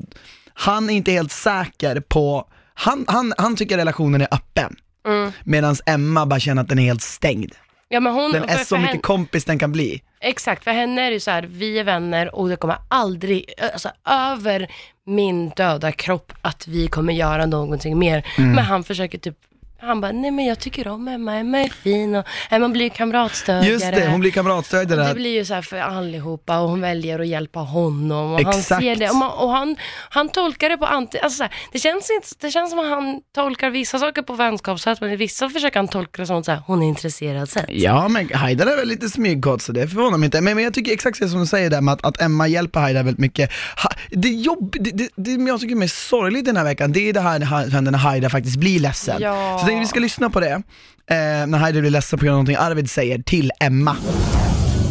[0.53, 4.75] han är inte helt säker på, han, han, han tycker relationen är öppen,
[5.07, 5.31] Mm.
[5.43, 7.51] medan Emma bara känner att den är helt stängd.
[7.89, 10.01] Ja, men hon, Den är för- så för mycket henne- kompis den kan bli.
[10.21, 13.53] Exakt, för henne är det ju så här, vi är vänner och det kommer aldrig,
[13.73, 14.67] alltså över
[15.05, 18.25] min döda kropp att vi kommer göra någonting mer.
[18.37, 18.51] Mm.
[18.51, 19.37] Men han försöker typ,
[19.79, 23.65] han bara, nej men jag tycker om Emma, Emma är fin och Emma blir kamratstödjare.
[23.71, 25.15] Just det, hon blir kamratstödjare Det där.
[25.15, 28.81] blir ju så här för allihopa och hon väljer att hjälpa honom och han Exakt.
[28.81, 29.75] ser det och, man, och han,
[30.09, 32.89] han tolkar det på anti, alltså så här, det, känns inte, det känns som att
[32.89, 36.49] han tolkar vissa saker på vänskapssätt men i vissa försöker han tolka det som att
[36.67, 37.65] hon är intresserad sätt.
[37.67, 40.41] Ja men Haidar är väl lite smygkåt så det förvånar mig inte.
[40.41, 42.79] Men, men jag tycker exakt det som du säger där med att, att Emma hjälper
[42.79, 43.51] Haidar väldigt mycket.
[43.83, 47.09] Ha, det, jobb, det, det, det jag tycker är mest sorgligt den här veckan, det
[47.09, 47.39] är det här
[47.81, 49.21] när Haidar faktiskt blir ledsen.
[49.21, 49.66] Ja.
[49.67, 52.33] Så jag tänkte vi ska lyssna på det, eh, när Haidar blir ledsen på grund
[52.33, 53.95] av någonting Arvid säger till Emma.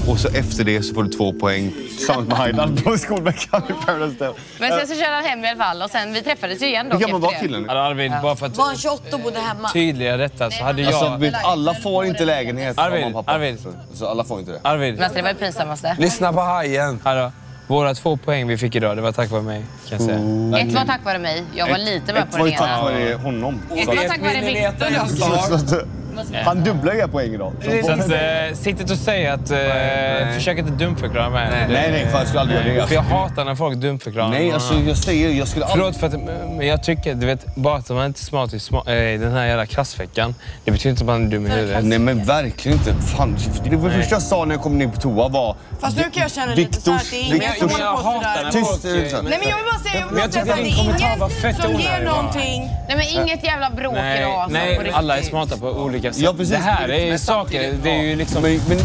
[0.08, 3.86] Och så efter det så får du två poäng tillsammans med Haidar på skolveckan i
[3.86, 4.42] Paradise Hotel.
[4.60, 6.88] Men sen så körde han hem i alla fall och sen vi träffades ju igen
[6.88, 7.60] dock Hur gammal var killen?
[7.60, 9.68] Alltså, Arvid, bara för att Var han 28 och bodde hemma?
[9.68, 10.94] tydliga detta så hade jag...
[10.94, 12.78] Alltså, vet, alla får inte lägenhet.
[12.78, 13.36] Arvid, mamma och pappa.
[13.36, 13.60] Arvid.
[13.60, 14.60] Så, så alla får inte det.
[14.62, 15.96] Arvid, Men alltså, det var det pinsammaste.
[15.98, 17.00] lyssna på hajen.
[17.04, 17.32] Hallå.
[17.66, 20.18] Våra två poäng vi fick idag, det var tack vare mig kan jag säga.
[20.59, 22.68] Ett var tack vare mig, jag var lite med Ett på var den ju tack
[22.68, 22.83] ena.
[22.83, 23.61] vare honom.
[23.76, 26.05] Ett var tack vare Viktor
[26.44, 27.52] Han dubblar era poäng idag.
[27.85, 29.50] Så att, eh, sitt inte och säg att...
[29.50, 29.59] Eh,
[30.35, 31.48] försök inte dumförklara mig.
[31.50, 32.87] Nej, nej, nej, fan, jag skulle aldrig göra det.
[32.87, 35.94] För jag hatar när folk dumförklarar Nej, alltså jag säger, jag skulle aldrig...
[35.94, 38.59] Förlåt för att men jag tycker, du vet, bara att man inte är smart i
[38.59, 41.85] sma- eh, den här jävla klassveckan, det betyder inte att man är dum i huvudet.
[41.85, 42.94] Nej men verkligen inte.
[42.94, 43.37] Fan,
[43.70, 45.57] det var första jag sa när jag kom ner på toa var...
[45.81, 48.02] Fast nu kan jag känna lite så här att det är ingen som håller på
[48.02, 48.50] sådär.
[48.52, 48.85] Tyst.
[49.22, 50.79] Nej men jag vill bara säga, jag vill bara säga tycker att det din är
[50.79, 52.70] kommentar var ingen som ger någonting.
[52.88, 54.31] Nej men inget jävla bråk idag.
[54.33, 56.22] alltså, nej alla är smarta på olika sätt.
[56.24, 56.50] Ja, precis.
[56.54, 58.44] Det här är ju saker, det är ju liksom...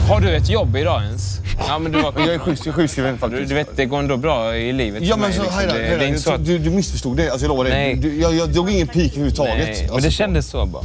[0.10, 1.38] har du ett jobb idag ens?
[1.68, 3.50] Ja, men du var, Jag är sjuk- sjukskriven du, faktiskt.
[3.50, 5.58] du vet, det går ändå bra i livet Ja men mig, så liksom.
[5.68, 6.46] Det, Haida, det är inte så att...
[6.46, 7.30] du, du missförstod det.
[7.30, 7.74] Alltså jag lovar dig.
[7.74, 7.96] Nej.
[7.96, 9.56] Du, jag, jag drog ingen pik överhuvudtaget.
[9.58, 10.84] Nej, men Alltså, det kändes så bara.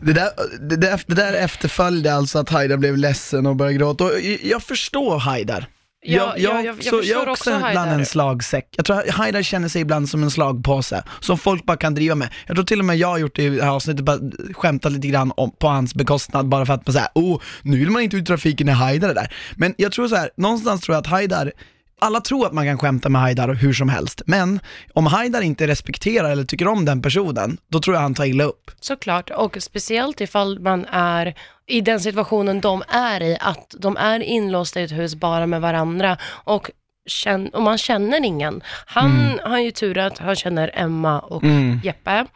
[0.00, 0.28] Det där,
[0.60, 4.04] det, där, det där efterföljde alltså att Haidar blev ledsen och började gråta.
[4.04, 5.66] Och jag- jag förstår Haidar.
[6.06, 8.68] Ja, ja, jag- jag jag förstår är också ibland en slagsäck.
[8.76, 12.28] Jag tror Haidar känner sig ibland som en slagpåse, som folk bara kan driva med.
[12.46, 14.18] Jag tror till och med jag har gjort det i det här avsnittet, bara
[14.54, 17.90] skämtat lite grann om, på hans bekostnad, bara för att man säger oh, nu vill
[17.90, 19.34] man inte ut i trafiken när Haidar är där.
[19.56, 21.52] Men jag tror så här, någonstans tror jag att Haidar
[22.00, 24.60] alla tror att man kan skämta med Haidar hur som helst, men
[24.92, 28.44] om Haidar inte respekterar eller tycker om den personen, då tror jag han tar illa
[28.44, 28.70] upp.
[28.80, 31.34] Såklart, och speciellt ifall man är
[31.66, 35.60] i den situationen de är i, att de är inlåsta i ett hus bara med
[35.60, 36.70] varandra och,
[37.06, 38.62] känn, och man känner ingen.
[38.86, 41.42] Han har ju tur att han känner Emma och
[41.82, 42.26] Jeppe.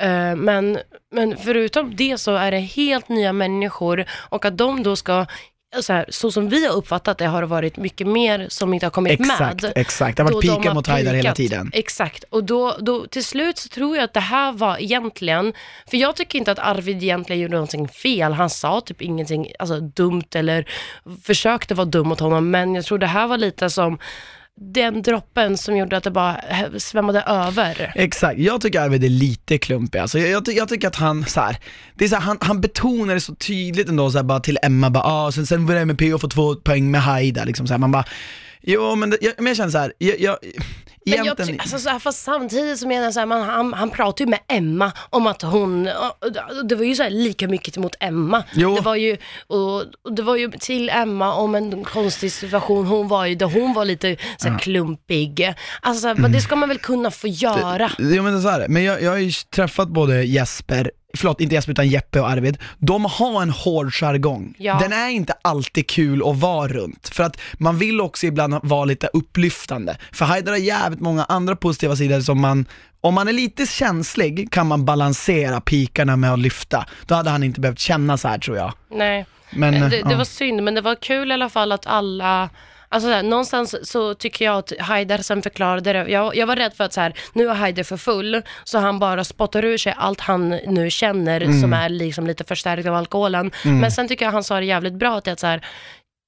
[0.00, 0.78] Eh, Men,
[1.12, 5.26] men förutom det så är det helt nya människor och att de då ska,
[5.80, 8.86] så, här, så som vi har uppfattat det har det varit mycket mer som inte
[8.86, 9.72] har kommit Exakt, med.
[9.76, 10.16] exakt.
[10.16, 11.70] Det har varit de pika mot Haidar hela tiden.
[11.74, 15.52] Exakt, och då, då till slut så tror jag att det här var egentligen,
[15.90, 19.80] för jag tycker inte att Arvid egentligen gjorde någonting fel, han sa typ ingenting alltså,
[19.80, 20.68] dumt eller
[21.22, 23.98] försökte vara dum mot honom, men jag tror det här var lite som
[24.60, 26.40] den droppen som gjorde att det bara
[26.78, 27.92] svämmade över.
[27.94, 30.18] Exakt, jag tycker Arvid är lite klumpig alltså.
[30.18, 31.56] jag, jag, ty- jag tycker att han så här,
[31.94, 34.58] det är så här, han, han betonar det så tydligt ändå så här, bara till
[34.62, 37.66] Emma, bara, ah, sen, sen var det med PO få två poäng med Haida, liksom
[37.66, 38.04] så här, man bara,
[38.72, 40.52] jo men, det, jag, men jag känner så här, jag, jag, Men
[41.04, 43.72] jag, egentligen, ty- alltså, så här, fast samtidigt så menar jag så här, man, han,
[43.72, 45.84] han pratar ju med Emma om att hon,
[46.68, 48.44] det var ju så här lika mycket mot Emma.
[48.54, 48.74] Jo.
[48.74, 53.08] Det var ju, och, och det var ju till Emma om en konstig situation, hon
[53.08, 55.54] var ju där hon var lite så här, klumpig.
[55.80, 57.90] Alltså så här, men det ska man väl kunna få göra.
[57.98, 61.40] Jo men det är så här, men jag, jag har ju träffat både Jesper, förlåt
[61.40, 64.54] inte Jesper utan Jeppe och Arvid, de har en hård jargong.
[64.58, 64.78] Ja.
[64.78, 68.84] Den är inte alltid kul att vara runt, för att man vill också ibland vara
[68.84, 69.96] lite upplyftande.
[70.12, 72.66] För Haidar har jävligt många andra positiva sidor som man,
[73.00, 76.86] om man är lite känslig kan man balansera pikarna med att lyfta.
[77.06, 78.72] Då hade han inte behövt känna så här tror jag.
[78.90, 80.16] Nej, Men, det, det ja.
[80.16, 82.50] var synd, men det var kul i alla fall att alla
[82.90, 86.08] Alltså så här, någonstans så tycker jag att Haider sen förklarade det.
[86.10, 88.98] Jag, jag var rädd för att så här, nu är Haider för full, så han
[88.98, 91.60] bara spottar ur sig allt han nu känner Mm.
[91.60, 93.50] som är liksom lite förstärkt av alkoholen.
[93.64, 95.66] Men sen tycker jag han sa det jävligt bra, att så här,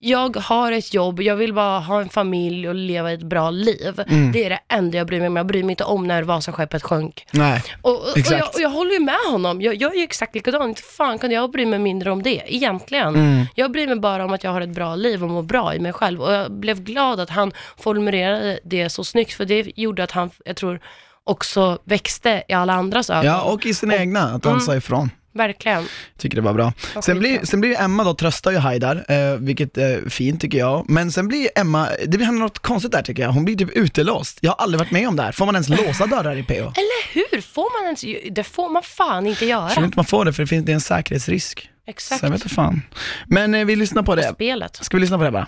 [0.02, 4.00] jag har ett jobb, jag vill bara ha en familj och leva ett bra liv.
[4.08, 4.32] Mm.
[4.32, 5.36] Det är det enda jag bryr mig om.
[5.36, 7.26] Jag bryr mig inte om när Vasaskeppet sjönk.
[7.30, 7.62] Nej.
[7.82, 8.38] Och, och, och, Exakt.
[8.40, 9.62] jag, och jag håller ju med honom.
[9.62, 10.68] Jag, jag är ju exakt likadan.
[10.68, 13.14] Inte fan kan jag bry mig mindre om det, egentligen.
[13.14, 13.46] Mm.
[13.54, 15.78] Jag bryr mig bara om att jag har ett bra liv och mår bra i
[15.78, 16.22] mig själv.
[16.22, 20.30] Och jag blev glad att han formulerade det så snyggt, för det gjorde att han,
[20.44, 20.80] jag tror,
[21.24, 23.24] också växte i alla andras ögon.
[23.26, 24.60] Ja, och i sina egna, att han Mm.
[24.60, 25.10] sa ifrån.
[25.32, 25.84] Verkligen.
[26.18, 26.72] Tycker det var bra.
[27.02, 30.84] Sen blir, sen blir Emma då, tröstar ju Haidar, eh, vilket är fint tycker jag.
[30.88, 33.30] Men sen blir Emma, det blir något konstigt där tycker jag.
[33.30, 34.38] Hon blir typ utelåst.
[34.40, 35.32] Jag har aldrig varit med om det här.
[35.32, 36.54] Får man ens låsa dörrar i PO?
[36.54, 37.40] Eller hur?
[37.40, 38.04] Får man ens,
[38.36, 39.84] det får man fan inte Jag tror göra.
[39.86, 41.70] inte man får det för det finns det är en säkerhetsrisk.
[41.86, 42.20] Exakt.
[42.20, 42.82] Så jag vet inte fan.
[43.26, 44.32] Men eh, vi lyssnar på det.
[44.34, 44.76] Spelet.
[44.84, 45.46] Ska vi lyssna på det bara?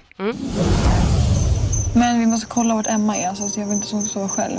[1.94, 4.58] Men vi måste kolla vart Emma är, så att jag vill inte sova själv.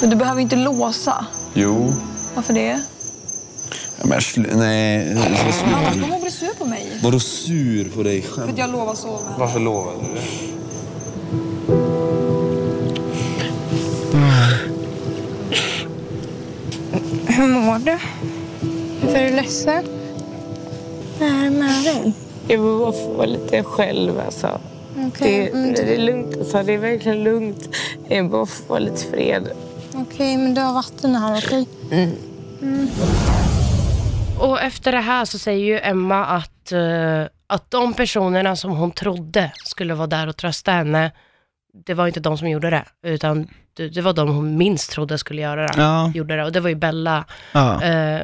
[0.00, 1.26] Men du behöver inte låsa.
[1.54, 1.92] Jo.
[2.34, 2.80] Varför det?
[4.00, 5.16] Ja, Men slu- nej,
[5.52, 5.90] sluta.
[5.90, 6.86] kommer hon bli sur på mig.
[7.02, 8.50] Vadå sur på dig För själv?
[8.50, 9.18] att jag lovar sova.
[9.38, 10.20] Varför lovade du det?
[17.26, 17.98] Hur mår du?
[19.02, 19.84] Varför är du ledsen?
[21.20, 22.12] Vad är det med dig?
[22.48, 24.20] Jag vill bara få vara lite själv.
[24.26, 24.60] Alltså.
[25.06, 26.36] Okej, Det, mm, det är lugnt.
[26.38, 26.62] Alltså.
[26.62, 27.68] Det är verkligen lugnt.
[28.08, 29.48] Jag vill bara få vara lite fred.
[30.04, 31.66] Okej, men du har vatten här, okej?
[34.38, 38.90] Och efter det här så säger ju Emma att, eh, att de personerna som hon
[38.90, 41.12] trodde skulle vara där och trösta henne,
[41.86, 45.18] det var inte de som gjorde det, utan det, det var de hon minst trodde
[45.18, 45.72] skulle göra det.
[45.76, 46.12] Ja.
[46.14, 47.24] Gjorde det och det var ju Bella.
[47.52, 47.74] Ja.
[47.82, 48.20] Eh,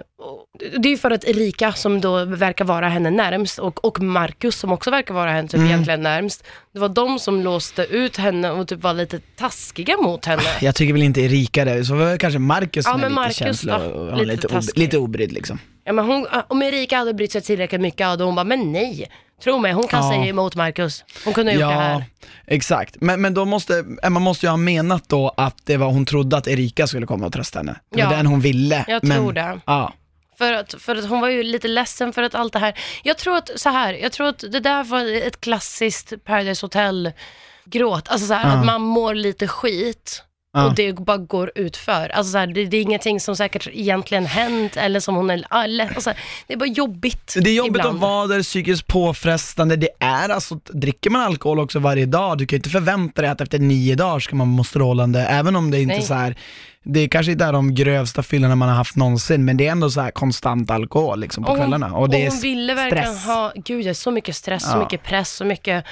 [0.79, 4.57] det är ju för att Erika som då verkar vara henne närmst och, och Marcus
[4.59, 5.67] som också verkar vara henne typ Mm.
[5.69, 6.45] egentligen närmst.
[6.73, 10.43] Det var de som låste ut henne och typ var lite taskiga mot henne.
[10.61, 13.15] Jag tycker väl inte Erika det, så var det kanske Marcus Ja, som är lite
[13.15, 14.79] Marcus känsla lite lite, ob- taskig.
[14.79, 15.59] lite obrydd liksom.
[15.85, 19.07] Ja, men hon, om Erika hade brytt sig tillräckligt mycket hade hon bara, men nej.
[19.45, 20.11] Tro mig, hon kan Ja.
[20.11, 21.05] säga emot Marcus.
[21.25, 22.05] Hon kunde ha gjort det här.
[22.47, 22.97] exakt.
[23.01, 26.37] Men, men då måste, Emma måste ju ha menat då att det var, hon trodde
[26.37, 27.77] att Erika skulle komma och trösta henne.
[27.95, 28.85] Det var Ja, den hon ville.
[28.89, 29.61] jag men, tror det.
[29.67, 29.93] Ja.
[30.39, 32.79] För att, för att hon var ju lite ledsen för att allt det här.
[33.03, 38.09] Jag tror att, så här, jag tror att det där var ett klassiskt Paradise Hotel-gråt.
[38.09, 38.59] Alltså så här, Ja.
[38.61, 40.23] att man mår lite skit.
[40.53, 40.67] Ja.
[40.67, 42.09] Och det bara går ut för.
[42.09, 45.45] Alltså så här, det, det är ingenting som säkert egentligen hänt eller som hon är,
[45.51, 46.13] alla, alltså,
[46.47, 47.95] det är bara jobbigt Det är jobbigt ibland.
[47.95, 49.77] att vara där, psykiskt påfrestande.
[49.77, 53.31] Det är alltså, dricker man alkohol också varje dag, du kan ju inte förvänta dig
[53.31, 56.07] att efter nio dagar ska man må strålande, även om det inte är Nej.
[56.07, 56.37] så här.
[56.85, 59.91] det kanske inte är de grövsta fyllorna man har haft någonsin, men det är ändå
[59.91, 61.97] så här konstant alkohol liksom på Och hon- kvällarna.
[61.97, 63.27] Och det är hon ville verkligen stress.
[63.27, 64.79] ha, gud det är så mycket stress, så Ja.
[64.79, 65.85] mycket press, så mycket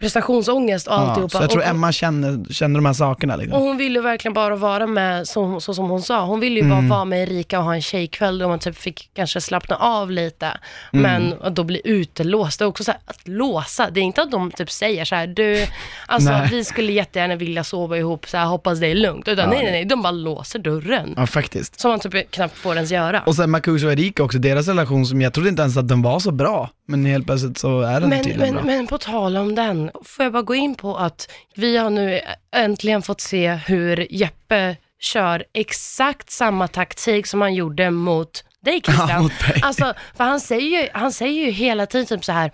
[0.00, 1.38] prestationsångest och alltihopa.
[1.38, 3.58] så jag tror och, Emma känner, känner de här sakerna liksom.
[3.60, 6.60] och hon ville ju verkligen bara vara med, så, så som hon sa, hon ville
[6.60, 6.88] ju Mm.
[6.88, 10.10] bara vara med Erika och ha en tjejkväll då man typ fick kanske slappna av
[10.10, 10.46] lite.
[10.92, 11.02] Mm.
[11.02, 14.22] Men att då bli utelåst, det är också så här, att låsa, det är inte
[14.22, 15.66] att de typ säger så här, du,
[16.06, 16.48] alltså Nej.
[16.50, 19.28] vi skulle jättegärna vilja sova ihop, så här, hoppas det är lugnt.
[19.28, 19.72] Utan nej, nej.
[19.72, 21.14] nej, de bara låser dörren.
[21.16, 21.80] Ja, faktiskt.
[21.80, 23.22] Som man typ knappt får ens göra.
[23.26, 26.02] Och sen Marcus och Erika också, deras relation som jag trodde inte ens att den
[26.02, 28.74] var så bra, men helt plötsligt så är den Men, tydligen men, bra.
[28.74, 32.20] men på tal om den, får jag bara gå in på att vi har nu
[32.52, 39.08] äntligen fått se hur Jeppe kör exakt samma taktik som han gjorde mot dig Christian.
[39.08, 39.60] Ja, mot mig.
[39.62, 42.50] Alltså, för han säger, ju, han säger ju hela tiden typ så här.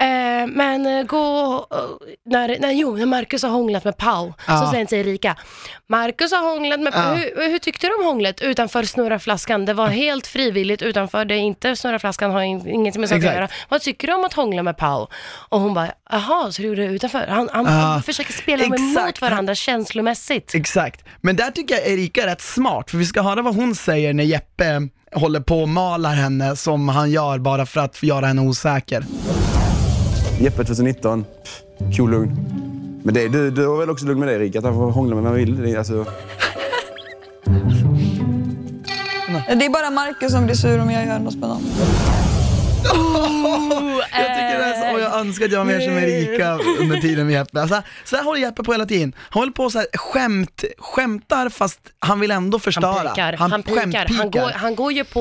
[0.00, 1.66] Eh, men eh, gå,
[2.30, 4.58] när, när, jo, när Marcus har hånglat med Pau, Ja.
[4.60, 5.36] så säger Erika,
[5.88, 7.00] Marcus har hånglat med Ja.
[7.14, 9.64] hur, hur tyckte du om hånglet utanför snurra flaskan?
[9.64, 13.28] Det var helt frivilligt utanför, det är inte snurra flaskan, har in, ingenting med saken
[13.28, 13.48] att göra.
[13.68, 15.06] Vad tycker du om att hångla med Pau?
[15.48, 17.26] Och hon bara, jaha, så du gjorde det utanför?
[17.28, 17.70] Han, han, Ja.
[17.70, 20.54] han försöker spela dem emot varandra känslomässigt.
[20.54, 21.04] Exakt.
[21.20, 24.12] Men där tycker jag Erika är rätt smart, för vi ska höra vad hon säger
[24.14, 28.42] när Jeppe håller på och malar henne som han gör bara för att göra henne
[28.42, 29.04] osäker.
[30.40, 31.24] Jeppe 2019,
[31.96, 32.30] cool lugn.
[33.04, 35.14] Men det, du, du var väl också lugn med det Erika, att han får hångla
[35.14, 35.62] med vem han vill?
[35.62, 36.04] Det är Alltså,
[39.48, 41.62] Det är bara Marcus som blir sur om jag gör något med någon.
[44.12, 44.93] Jag tycker det är så,
[45.26, 47.60] önskar att jag var mer som Erika under tiden med Jeppe.
[47.60, 49.14] Alltså, så här håller Jeppe på hela tiden.
[49.18, 52.88] Han håller på så här, skämt, skämtar fast han vill ändå förstöra.
[52.88, 54.06] Han pikar, han, pikar.
[54.08, 55.20] Han, går, han går ju på,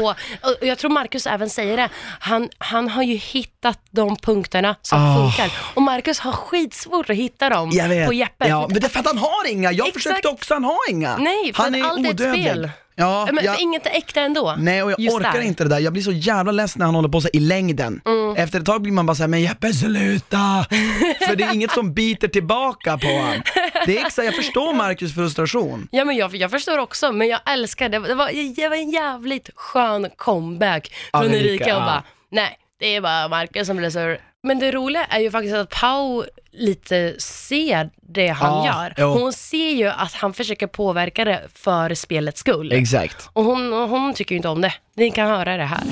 [0.62, 1.90] och jag tror Marcus även säger det,
[2.20, 5.16] han, han har ju hittat de punkterna som Ah.
[5.32, 5.52] funkar.
[5.74, 7.70] Och Marcus har skitsvårt att hitta dem
[8.08, 8.48] på Jeppe.
[8.48, 9.72] Ja, men det är för att han har inga.
[9.72, 10.04] Jag Exakt.
[10.04, 11.18] försökte också, han har inga.
[11.18, 12.44] Nej, för han är allt är ett odödlig.
[12.44, 12.70] spel.
[12.96, 14.56] Ja, men jag, inget är äkta ändå.
[14.58, 15.42] nej och jag Just orkar där.
[15.42, 15.80] inte det där.
[15.80, 18.02] Jag blir så jävla ledsen när han håller på så i längden.
[18.06, 18.36] Mm.
[18.36, 20.38] Efter ett tag blir man bara såhär, men Jeppe sluta!
[21.28, 23.42] för det är inget som biter tillbaka på honom.
[23.86, 25.88] Det är exakt, jag förstår Marcus frustration.
[25.92, 28.00] Ja men jag, jag förstår också, men jag älskar det.
[28.00, 32.96] Det var, det var en jävligt skön comeback från Erika, Erika och bara, nej, det
[32.96, 34.33] är bara Marcus som blir sur.
[34.46, 38.94] Men det roliga är ju faktiskt att Pau lite ser det han Ja, gör.
[38.98, 39.08] jo.
[39.08, 42.72] Hon ser ju att han försöker påverka det för spelets skull.
[42.72, 43.30] Exakt.
[43.34, 44.74] Och hon, hon tycker ju inte om det.
[44.96, 45.84] Ni kan höra det här.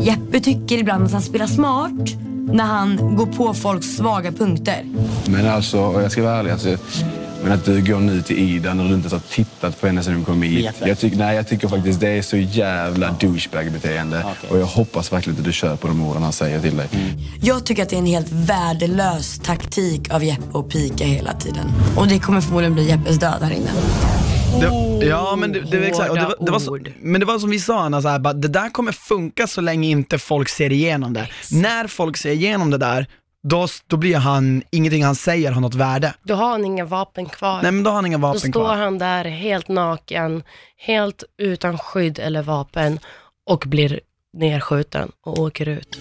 [0.00, 2.14] Jeppe tycker ibland att han spelar smart
[2.52, 4.82] när han går på folks svaga punkter.
[5.28, 6.76] men alltså, och jag ska vara ärlig, alltså,
[7.42, 10.02] men att du går nu till Ida när du inte ens har tittat på henne
[10.02, 10.74] sedan hon kom hit.
[10.84, 14.24] Jag, tyck, nej, jag tycker faktiskt det är så jävla douchebag-beteende.
[14.50, 16.88] Och jag hoppas verkligen att du kör på de orden han säger till dig.
[17.42, 21.72] Jag tycker att det är en helt värdelös taktik av Jeppe att pika hela tiden.
[21.96, 23.70] Och det kommer förmodligen bli Jeppes död här inne.
[24.60, 27.38] Det, ja men det, det, var exakt, det, var, det var så, men det var
[27.38, 30.48] som vi sa Anna, så här, bara, det där kommer funka så länge inte folk
[30.48, 31.28] ser igenom det.
[31.50, 33.06] När folk ser igenom det där,
[33.42, 36.14] då, då blir han, ingenting han säger har något värde.
[36.22, 37.62] Då har han inga vapen kvar.
[37.62, 38.76] Nej men då har han inga Då vapen står kvar.
[38.76, 40.42] han där helt naken,
[40.76, 42.98] helt utan skydd eller vapen
[43.50, 44.00] och blir
[44.32, 45.98] nerskjuten och åker ut.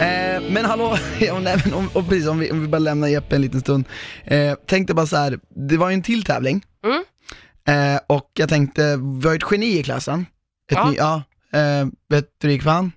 [0.00, 3.08] Eh, men hallå, ja, nej, men om, och precis, om, vi, om vi bara lämnar
[3.08, 3.84] Jeppe en liten stund.
[4.24, 6.64] Eh, tänkte bara så här, det var ju en till tävling.
[6.84, 7.04] Mm.
[7.68, 8.82] Eh, och jag tänkte,
[9.20, 10.26] vi har ju ett geni i klassen.
[10.72, 10.90] Ett Ja.
[10.90, 11.22] Ny, ja
[11.58, 12.92] eh, vet du det gick för han?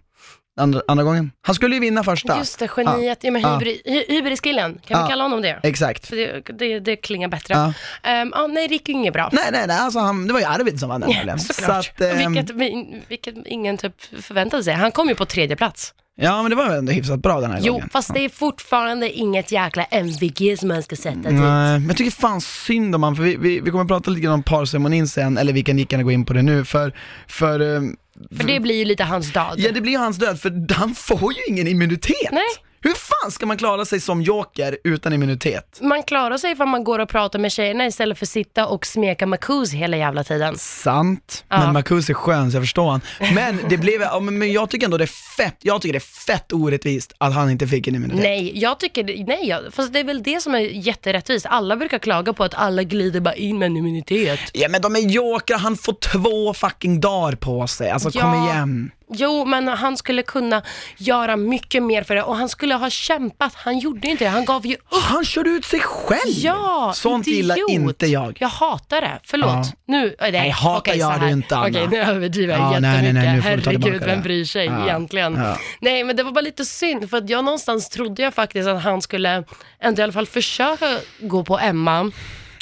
[0.57, 1.31] Andra, andra gången.
[1.41, 2.37] Han skulle ju vinna första.
[2.37, 3.19] Just det, geniet.
[3.21, 3.53] Ja, men Ja.
[3.53, 5.03] hybrid, hy, hybriskillen, kan Ja.
[5.05, 5.59] vi kalla honom det?
[5.63, 6.07] Exakt.
[6.07, 7.53] För det, det, det klingar bättre.
[7.53, 7.73] Ja.
[8.09, 9.29] Ehm, ja, nej, gick ju inget bra.
[9.31, 11.85] Nej, nej, nej, alltså han, det var ju Arvid som vann den såklart.
[11.85, 14.73] Så att, ehm, vilket, vi- vilket ingen typ förväntade sig.
[14.73, 15.93] Han kom ju på tredje plats.
[16.19, 17.89] Ja, men det var väl ändå hyfsat bra den här Jo, gången.
[17.89, 21.23] fast det är fortfarande inget jäkla MVG som man ska sätta dit.
[21.25, 24.21] Nej, men jag tycker fan synd om han, för vi, vi, vi kommer prata lite
[24.21, 26.93] grann om parceremonin sen, eller vi kan lika gärna gå in på det nu, för,
[27.27, 27.95] för, ehm,
[28.37, 29.53] För det blir ju lite hans död.
[29.57, 32.31] ja det blir ju hans död, för han får ju ingen immunitet.
[32.31, 32.43] Nej.
[32.81, 35.79] Hur fan ska man klara sig som joker utan immunitet?
[35.81, 38.85] Man klarar sig ifall man går och pratar med tjejerna istället för att sitta och
[38.85, 40.57] smeka Marcuse hela jävla tiden.
[40.57, 41.59] Sant, Ja.
[41.59, 43.01] men Marcus är skön så jag förstår han.
[43.33, 46.33] Men det blev, ja, men jag tycker ändå det är fett, jag tycker det är
[46.35, 48.23] fett orättvist att han inte fick en immunitet.
[48.23, 51.45] Nej, jag tycker, nej, fast det är väl det som är jätterättvist.
[51.45, 54.39] Alla brukar klaga på att alla glider bara in med en immunitet.
[54.53, 58.21] Ja men de är jokrar, han får två fucking dagar på sig, alltså Ja.
[58.21, 58.91] kom igen.
[59.09, 60.61] Jo, men han skulle kunna
[60.97, 63.53] göra mycket mer för det och han skulle ha kämpat.
[63.55, 64.81] Han gjorde inte det, han gav ju upp.
[65.03, 66.19] Han körde ut sig själv!
[66.27, 67.69] Ja, Sånt gillar idiot.
[67.69, 68.37] inte jag.
[68.39, 69.49] Jag hatar det, förlåt.
[69.49, 69.63] Ja.
[69.87, 71.29] Nu, det, Nej, hatar så du här.
[71.29, 71.67] inte, Anna.
[71.67, 73.23] Okej, nu överdriver jag Ja, nej, nej, jättemycket.
[73.23, 74.23] nej, nu Herregud, vem det.
[74.23, 74.83] bryr sig Ja.
[74.83, 75.35] egentligen?
[75.35, 75.57] Ja.
[75.79, 78.83] Nej, men det var bara lite synd för att jag någonstans trodde jag faktiskt att
[78.83, 79.43] han skulle
[79.81, 82.11] ändå i alla fall försöka gå på Emma.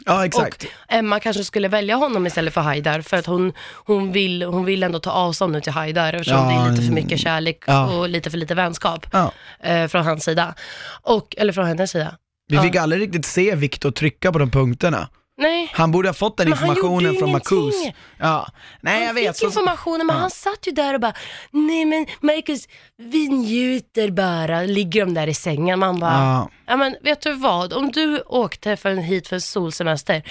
[0.05, 0.63] Ja exakt.
[0.63, 3.53] Och Emma kanske skulle välja honom istället för Haidar för att hon,
[3.85, 6.81] hon, vill, hon vill ändå ta avstånd nu till Haidar eftersom Ja, det är lite
[6.81, 7.03] för mm.
[7.03, 7.91] mycket kärlek Ja.
[7.91, 9.31] och lite för lite vänskap Ja.
[9.59, 10.53] eh, från hans sida.
[11.01, 12.17] Och, eller från hennes sida.
[12.47, 15.09] Vi fick aldrig riktigt se Viktor trycka på de punkterna.
[15.37, 15.71] Nej.
[15.73, 17.31] Han borde ha fått den Men informationen från.
[17.31, 17.75] Marcus.
[18.19, 18.47] Ja.
[18.81, 19.37] Nej jag han vet.
[19.37, 20.21] fick informationen men Ja.
[20.21, 21.13] han satt ju där och bara,
[21.51, 22.67] nej men Marcus,
[22.97, 25.79] vi njuter bara, ligger de där i sängen.
[25.79, 26.49] Man bara, Ja.
[26.67, 26.77] ja.
[26.77, 30.23] men vet du vad, om du åkte för en hit för solsemester,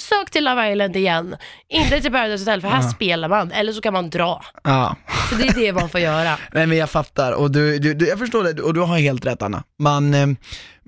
[0.00, 1.36] sök till Love Island igen,
[1.68, 2.90] inte till Paradise Hotel för här Ja.
[2.90, 4.44] spelar man, eller så kan man dra.
[4.64, 4.96] Ja.
[5.28, 6.36] För det är det man får göra.
[6.52, 9.26] Nej men jag fattar, och du, du, du, jag förstår det, och du har helt
[9.26, 9.62] rätt Anna.
[9.78, 10.26] Man, eh,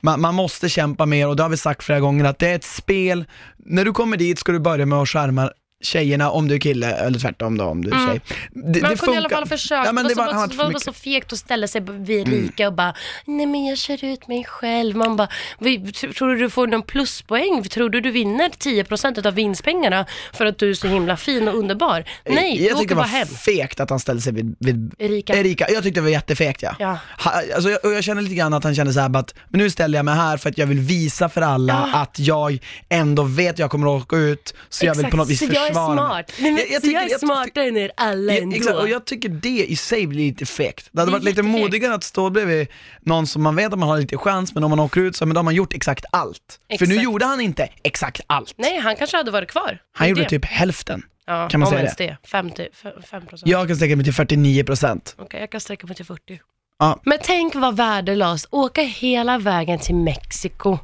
[0.03, 2.55] man, man måste kämpa mer och det har vi sagt flera gånger att det är
[2.55, 3.25] ett spel,
[3.57, 5.51] när du kommer dit ska du börja med att skärma
[5.83, 8.09] tjejerna om du är kille, eller tvärtom då om du är Mm.
[8.09, 8.21] tjej.
[8.53, 9.83] Det, Man det kunde i alla fall försöka.
[9.87, 10.83] Ja, men det var, var, var så, för var, mycket.
[10.83, 12.43] så fegt att ställa sig vid Mm.
[12.43, 14.97] rika och bara, nej men jag kör ut mig själv.
[14.97, 17.63] Man bara, "Vi- tr- tror du du får någon pluspoäng?
[17.63, 21.55] Tror du du vinner 10% av vinstpengarna för att du är så himla fin och
[21.59, 22.05] underbar?
[22.29, 23.29] Nej, jag åker tyckte det var hem.
[23.29, 25.35] fegt att han ställde sig vid, vid Erika.
[25.35, 25.67] Erika.
[25.71, 26.77] Jag tyckte det var jättefegt ja.
[26.79, 26.99] Ja.
[27.19, 29.59] Ha, alltså, jag, och jag känner lite grann att han kände så här, att men
[29.61, 31.99] nu ställer jag mig här för att jag vill visa för alla Ja.
[32.01, 35.29] att jag ändå vet att jag kommer att åka ut, så jag vill på något
[35.31, 36.33] vis jag är smart.
[36.39, 38.57] Nej, men, Jag- jag så tycker- jag är jag- smartare än er alla ändå.
[38.57, 40.89] exakt, och jag tycker det i sig blir lite fegt.
[40.93, 42.67] Det hade Det varit lite modigare att stå bredvid
[43.01, 45.27] någon som man vet att man har lite chans, men om man åker ut så
[45.27, 46.59] men då har man gjort exakt allt.
[46.79, 47.05] För nu Exakt.
[47.05, 48.55] gjorde han inte exakt allt.
[48.57, 49.79] Nej, han kanske hade varit kvar.
[49.93, 50.29] Han gjorde det.
[50.29, 51.03] typ hälften.
[51.27, 52.07] ja, kan man om säga ens det?
[52.07, 52.17] det.
[52.29, 52.69] 50,
[53.11, 53.51] 5 procent.
[53.51, 55.15] Jag kan sträcka mig till 49%.
[55.19, 56.41] Okej, jag kan sträcka mig till 40.
[56.79, 57.01] Ja.
[57.05, 60.79] Men tänk vad värdelöst, åka hela vägen till Mexiko.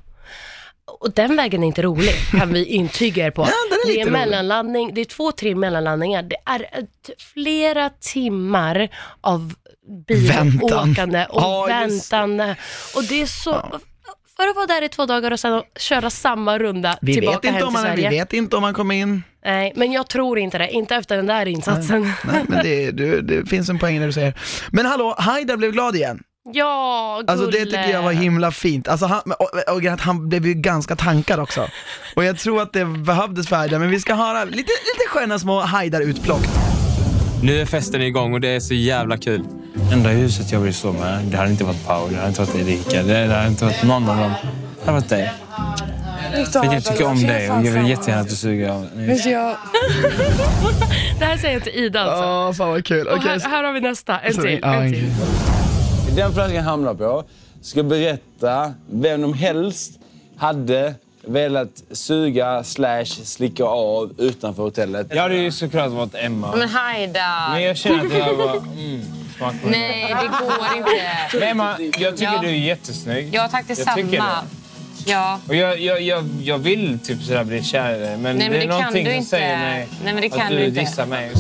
[1.01, 3.43] Och den vägen är inte rolig, kan vi intyga er på.
[3.71, 6.23] Ja, är det är mellanlandning, det är två, tre mellanlandningar.
[6.23, 8.89] Det är ett, flera timmar
[9.21, 9.55] av
[10.07, 12.57] bilåkande och Ja, just väntande.
[12.97, 13.81] Och det är så...
[14.37, 17.45] För att vara där i två dagar och sen köra samma runda Vi tillbaka vet,
[17.45, 18.19] inte hem om till han, vi Sverige.
[18.21, 19.23] vet inte om han kommer in.
[19.45, 20.71] Nej, men jag tror inte det.
[20.71, 22.13] Inte efter den där insatsen.
[22.25, 24.35] Nej, men det, det, det finns en poäng när du säger.
[24.73, 26.21] Men hallå, Haidar blev glad igen.
[26.53, 27.71] Ja, Alltså det gulle.
[27.71, 28.89] tycker jag var himla fint.
[28.89, 31.69] Alltså han, och, och, och, han blev ju ganska tankad också.
[32.17, 35.39] Och jag tror att det behövdes för Haidar, men vi ska höra lite, lite sköna
[35.39, 36.43] små Haidar-utplock.
[37.43, 39.45] Nu är festen igång och det är så jävla kul.
[39.93, 42.55] Enda huset jag vill stå med, det hade inte varit Paul, det hade inte varit
[42.55, 44.33] Erika, det hade inte varit någon av dem.
[44.81, 45.33] Det hade varit dig.
[46.53, 49.07] För jag tycker om dig och jag vill jättegärna att du suger av mig.
[51.19, 52.25] Det här säger jag till Ida alltså.
[52.25, 53.07] Åh, fan vad kul.
[53.07, 54.65] Och Okej, här, här har vi nästa, en till.
[54.65, 55.13] en till.
[56.09, 56.17] Till.
[56.17, 57.25] Den flaskan jag hamnar på
[57.63, 59.93] ska berätta vem de helst
[60.37, 60.95] hade
[61.27, 65.07] velat suga slash slicka av utanför hotellet.
[65.11, 66.57] Jag hade ju såklart varit Emma.
[66.57, 67.49] Men Haida.
[67.53, 68.57] Men jag känner att jag var...
[68.57, 69.01] Mm.
[69.65, 71.39] Nej, det går inte.
[71.39, 72.39] Men Emma, jag tycker Ja.
[72.43, 73.29] du är jättesnygg.
[73.35, 74.03] Ja, tack Jag detsamma.
[74.11, 74.21] det.
[75.11, 75.41] Ja.
[75.49, 78.51] Och jag, jag, jag, jag vill typ sådär bli kär i dig, men, Nej, men
[78.51, 79.29] det är det kan någonting du som inte.
[79.31, 81.31] säger mig Nej, men det kan att du du dissar mig.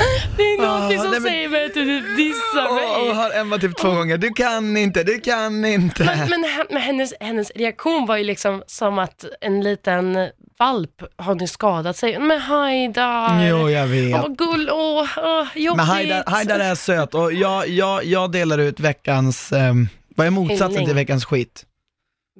[0.36, 2.84] Det är någonting Ah, som nej, men- säger mig att du dissar mig.
[2.84, 6.04] Och, och har Emma typ två gånger, du kan inte, du kan inte.
[6.04, 11.02] Men, men, he- men hennes, hennes reaktion var ju liksom som att en liten valp
[11.16, 12.18] har nu skadat sig.
[12.18, 13.44] Men Haidar.
[13.48, 14.14] Jo, jag vet.
[14.24, 15.76] Åh, gull, åh, åh, jobbigt.
[15.76, 20.30] Men Haidar, Haidar är söt och jag, jag, jag delar ut veckans, ehm, vad är
[20.30, 21.64] motsatsen till veckans skit?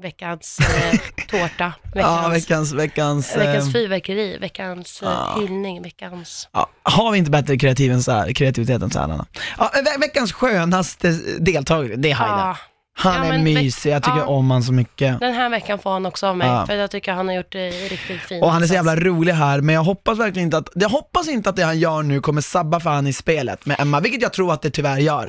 [0.01, 5.37] Veckans eh, tårta, veckans, Ja, veckans, veckans, veckans eh, fyrverkeri, veckans eh, ja.
[5.41, 6.49] hyllning, veckans...
[6.53, 9.27] Ja, har vi inte bättre kreativ än så här, kreativitet än så här, Anna?
[9.59, 12.59] Ja, ve veckans skönaste deltagare, det är Haida.
[12.93, 14.25] Han Ja, är mysig, jag tycker ja.
[14.27, 15.21] om han så mycket.
[15.21, 16.67] Den här veckan får han också av mig, Ja.
[16.67, 18.43] för jag tycker han har gjort det riktigt fint.
[18.45, 21.29] Och han är så jävla rolig här, men jag hoppas verkligen inte att, jag hoppas
[21.29, 24.23] inte att det han gör nu kommer sabba för han i spelet med Emma, vilket
[24.23, 25.29] jag tror att det tyvärr gör.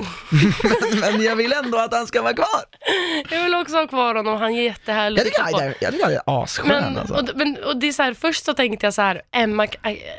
[1.00, 2.62] men, men jag vill ändå att han ska vara kvar.
[3.30, 6.14] Jag vill också ha kvar honom, han är jättehärlig Jag tycker är, jag tycker han
[6.14, 7.14] är asskön Men, alltså.
[7.14, 9.66] och, men, och det är så här, först så tänkte jag så här, Emma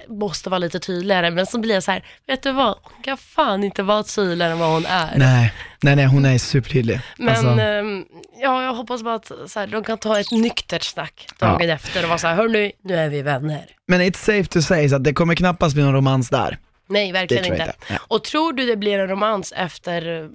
[0.09, 3.17] måste vara lite tydligare, men så blir jag så här, vet du vad, hon kan
[3.17, 5.13] fan inte vara tydligare än vad hon är.
[5.17, 5.53] Nej,
[5.83, 6.99] nej, nej, hon är supertydlig.
[7.17, 8.05] Men Alltså, ehm,
[8.41, 11.73] ja, jag hoppas bara att så här, de kan ta ett nyktert snack dagen Ja.
[11.75, 13.65] efter och vara så här, hörni, nu är vi vänner.
[13.87, 16.57] men it's safe to say att det kommer knappast bli någon romans där.
[16.89, 17.57] Nej, verkligen inte.
[17.61, 17.73] inte.
[17.89, 17.95] Ja.
[18.07, 20.29] Och tror du det blir en romans efter,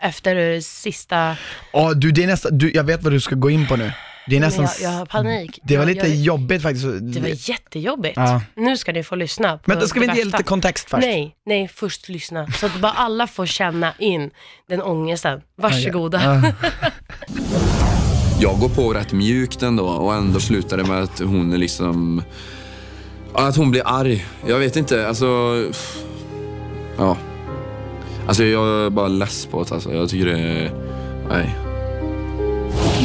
[0.00, 1.36] efter sista...
[1.72, 3.92] Ja, du, det är nästan, du, jag vet vad du ska gå in på nu.
[4.26, 5.60] Det är nästan, jag, jag har panik.
[5.62, 6.86] det var jag, lite jag, jobbigt faktiskt.
[7.00, 8.16] Det var jättejobbigt.
[8.16, 8.40] Ja.
[8.54, 9.58] Nu ska ni få lyssna.
[9.58, 11.00] På Men då ska vi inte ge lite kontext först?
[11.00, 12.46] Nej, nej, först lyssna.
[12.46, 14.30] Så att bara alla får känna in
[14.68, 15.40] den ångesten.
[15.56, 16.42] Varsågoda.
[16.42, 16.52] Ja.
[18.40, 22.22] Jag går på rätt mjukt ändå och ändå slutar det med att hon är liksom...
[23.34, 24.26] Att hon blir arg.
[24.46, 25.26] Jag vet inte, alltså...
[26.98, 27.16] Ja.
[28.26, 29.94] Alltså jag är bara less på det alltså.
[29.94, 30.70] Jag tycker det är...
[31.28, 31.63] Nej.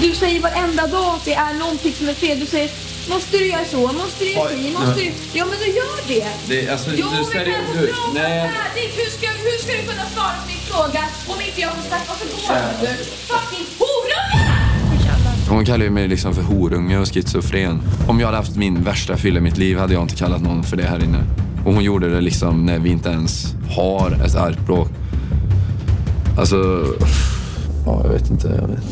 [0.01, 2.39] Du säger varenda dag att det är någonting som är fel.
[2.39, 2.69] Du säger,
[3.09, 3.77] måste du göra så?
[3.81, 4.71] Måste du göra si?
[4.73, 5.11] Måste du...
[5.33, 6.27] Ja, men då gör det.
[6.47, 8.51] Det, alltså, Jo, du men jag Du, prata nej.
[8.57, 8.93] färdigt?
[8.99, 12.03] Hur ska, hur ska du kunna svara på min fråga om inte jag får snacka?
[12.07, 13.03] Varför går du?
[13.03, 14.69] Fucking horunge!
[15.49, 17.81] Hon kallar ju mig liksom för horunge och schizofren.
[18.07, 20.63] Om jag hade haft min värsta fylla i mitt liv hade jag inte kallat någon
[20.63, 21.23] för det här inne.
[21.65, 23.45] Och hon gjorde det liksom när vi inte ens
[23.75, 24.89] har ett argt bråk.
[26.39, 26.85] Alltså...
[27.85, 28.47] Ja, jag vet inte.
[28.47, 28.83] Jag vet.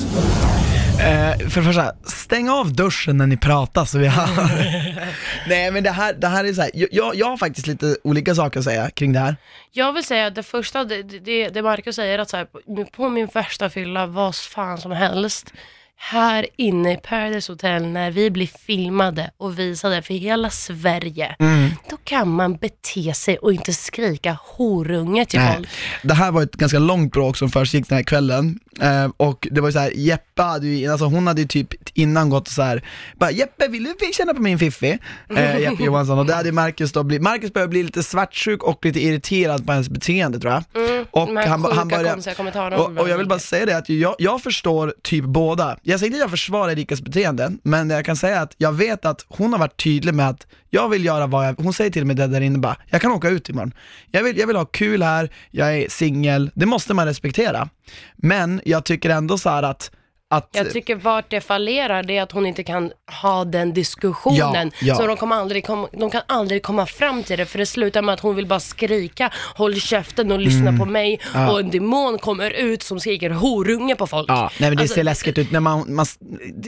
[1.00, 4.28] Eh, för det första, stäng av duschen när ni pratar så vi hör.
[5.50, 8.36] Nej men det här, det här är så här, jag- jag, har faktiskt lite olika
[8.36, 9.36] saker att säga kring det här.
[9.72, 12.48] Jag vill säga att det första, det, det, det Marcus säger att så här,
[12.92, 15.54] på min första fylla, vad fan som helst,
[16.00, 21.70] här inne i Paradise Hotel när vi blir filmade och visade för hela Sverige, Mm.
[21.90, 25.56] då kan man bete sig och inte skrika horunge till Nej.
[25.56, 25.68] folk.
[26.04, 29.62] Det här var ett ganska långt bråk som försiggick den här kvällen eh, och det
[29.62, 32.62] var ju så här, Jeppe hade ju, alltså hon hade ju typ innan gått så
[32.62, 32.84] här,
[33.16, 35.00] bara Jeppe vill du känna på min fiffi?
[35.38, 38.86] Eh, Jeppe Johansson och det hade Marcus då blivit, Marcus började bli lite svartsjuk och
[38.86, 40.64] lite irriterad på hennes beteende tror jag.
[40.90, 44.42] Mm, Och han, han började, och, och jag vill bara säga det att jag, jag
[44.42, 45.78] förstår typ båda.
[45.90, 49.06] Jag säger inte att jag försvarar Erikas beteende, men jag kan säga att jag vet
[49.06, 52.06] att hon har varit tydlig med att jag vill göra vad jag, hon säger till
[52.06, 53.74] mig det där inne bara, jag kan åka ut imorgon.
[54.12, 57.70] Jag vill, jag vill ha kul här, jag är singel, det måste man respektera.
[58.16, 59.92] Men jag tycker ändå så här att,
[60.30, 64.72] att Jag tycker vart det fallerar, det är att hon inte kan ha den diskussionen.
[64.80, 64.96] Ja, ja.
[64.96, 68.02] Så de, kommer aldrig kom, de kan aldrig komma fram till det, för det slutar
[68.02, 70.80] med att hon vill bara skrika, håll käften och lyssna Mm.
[70.80, 71.20] på mig.
[71.34, 71.52] Ja.
[71.52, 74.30] Och en demon kommer ut som skriker horunge på folk.
[74.30, 76.06] Ja, nej men det Alltså, ser läskigt ut när man, man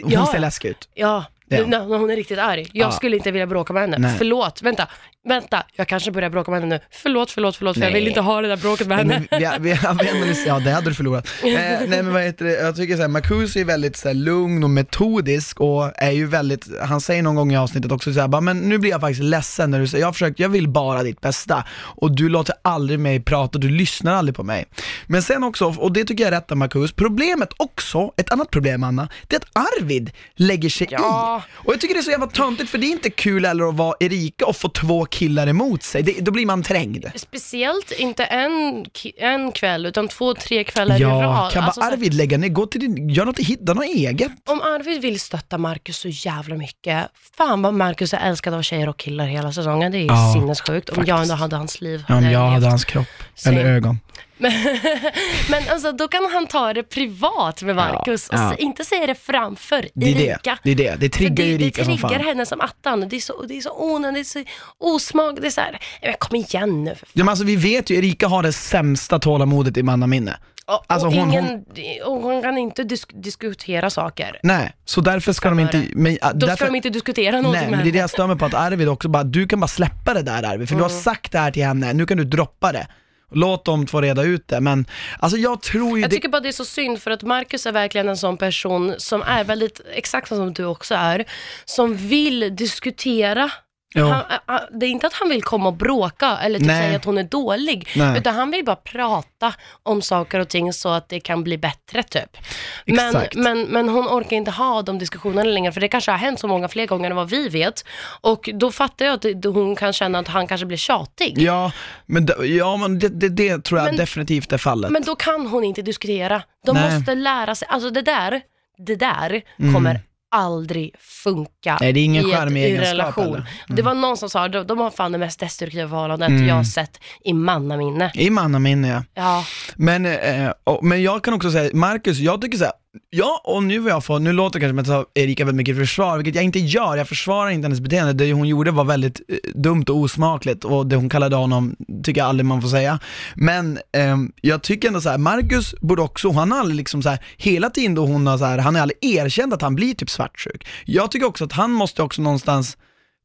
[0.03, 0.89] hon ser läskig ut.
[0.93, 1.23] Ja,
[1.57, 1.65] Ja.
[1.67, 2.67] när, när hon är riktigt arg.
[2.73, 2.91] Jag Ja.
[2.91, 3.97] skulle inte vilja bråka med henne.
[3.97, 4.15] Nej.
[4.17, 4.87] Förlåt, vänta,
[5.27, 6.81] vänta, jag kanske börjar bråka med henne nu.
[6.91, 7.99] Förlåt, förlåt, förlåt, för jag Nej.
[8.01, 9.23] vill inte ha det där bråket med henne.
[9.31, 11.27] men vi, vi, ja det hade du förlorat.
[11.43, 11.53] Eh,
[11.87, 15.59] nej men vad heter det, jag tycker såhär, Marcus är väldigt såhär, lugn och metodisk
[15.61, 18.77] och är ju väldigt, han säger någon gång i avsnittet också såhär, bara, men nu
[18.77, 21.63] blir jag faktiskt ledsen när du säger, jag har försökt, jag vill bara ditt bästa
[21.81, 24.65] och du låter aldrig mig prata, du lyssnar aldrig på mig.
[25.07, 28.49] Men sen också, och det tycker jag är rätt av Marcus, problemet också, ett annat
[28.49, 31.38] problem Anna, det är att Arvid lägger sig Ja.
[31.53, 33.75] Och jag tycker det är så jävla töntigt för det är inte kul heller att
[33.75, 37.05] vara Erika och få två killar emot sig, det, då blir man trängd.
[37.15, 38.85] Speciellt inte en,
[39.17, 41.51] en kväll, utan två, tre kvällar i Ja, rad.
[41.51, 43.85] kan bara Alltså, så här- Arvid lägga ner, gå till din, gör något, hitta något
[43.85, 44.31] eget.
[44.45, 48.89] Om Arvid vill stötta Marcus så jävla mycket, fan vad Marcus är älskad av tjejer
[48.89, 49.91] och killar hela säsongen.
[49.91, 50.89] Det är ju Ja, sinnessjukt.
[50.89, 52.03] Om jag ändå hade hans liv.
[52.07, 53.59] Ja, om hade jag hade hans kropp, Same.
[53.61, 53.99] eller ögon.
[54.41, 54.51] Men,
[55.49, 58.47] men alltså då kan han ta det privat med Marcus Ja, ja.
[58.47, 60.57] och s- inte säga det framför Det är det, Erika.
[60.63, 62.27] det är det, det För triggar ju det, Erika det som triggar fan.
[62.27, 63.09] henne som attan.
[63.09, 64.49] Det är så, det är så onödigt, det är så
[64.95, 65.37] osmak.
[65.41, 66.95] Det är så här, men kom igen nu.
[66.95, 70.37] för Ja, men alltså, vi vet ju, Erika har det sämsta tålamodet i mannaminne.
[70.65, 71.65] Och, Alltså, och, hon- ingen,
[72.05, 74.39] och hon kan inte disk- diskutera saker.
[74.43, 75.83] Nej, så därför ska de inte...
[75.95, 77.99] Men, Då därför, ska de inte diskutera någonting Nej, med men det är det henne.
[78.03, 80.69] jag stör mig på, att Arvid också bara, du kan bara släppa det där Arvid,
[80.69, 81.01] för du har Mm.
[81.01, 82.87] sagt det här till henne, nu kan du droppa det.
[83.31, 84.85] Låt dem två reda ut det, men
[85.19, 86.15] alltså jag tror ju Jag det...
[86.15, 89.21] tycker bara det är så synd för att Marcus är verkligen en sån person som
[89.21, 91.25] är väldigt, exakt som du också är,
[91.65, 93.51] som vill diskutera
[93.95, 96.83] Han, äh, det är inte att han vill komma och bråka eller typ Nej.
[96.83, 98.17] säga att hon är dålig, Nej.
[98.17, 102.03] utan han vill bara prata om saker och ting så att det kan bli bättre
[102.03, 102.37] typ.
[102.85, 103.35] Men, Exakt.
[103.35, 106.47] men, men hon orkar inte ha de diskussionerna längre, för det kanske har hänt så
[106.47, 107.85] många fler gånger än vad vi vet.
[108.21, 111.37] Och då fattar jag att det, hon kan känna att han kanske blir tjatig.
[111.41, 111.71] Ja,
[112.05, 114.91] men, det, ja, men det, det, det tror jag Men- definitivt är fallet.
[114.91, 116.41] Men då kan hon inte diskutera.
[116.65, 116.95] De Nej.
[116.95, 118.41] måste lära sig, alltså det där,
[118.77, 119.73] det där Mm.
[119.73, 120.01] kommer
[120.31, 123.27] aldrig funka Nej, det är ingen i, ett, i relation.
[123.35, 123.43] Mm.
[123.67, 126.47] Det var någon som sa, de, de har fan det mest destruktiva förhållandet Mm.
[126.47, 128.11] jag har sett i mannaminne.
[128.13, 129.03] I mannaminne ja.
[129.13, 132.73] Ja, Men, eh, och, men jag kan också säga, Marcus, jag tycker så här,
[133.09, 135.45] ja och nu vad jag får, nu låter det kanske som att jag tar Erika
[135.45, 138.71] väldigt mycket försvar, vilket jag inte gör, jag försvarar inte hennes beteende, det hon gjorde
[138.71, 142.61] var väldigt eh, dumt och osmakligt och det hon kallade honom tycker jag aldrig man
[142.61, 142.99] får säga.
[143.35, 147.09] Men ehm, jag tycker ändå så här, Marcus borde också, han har aldrig liksom så
[147.09, 149.93] här, hela tiden då hon har så här, han har aldrig erkänt att han blir
[149.93, 150.67] typ svartsjuk.
[150.85, 152.77] Jag tycker också att han måste också någonstans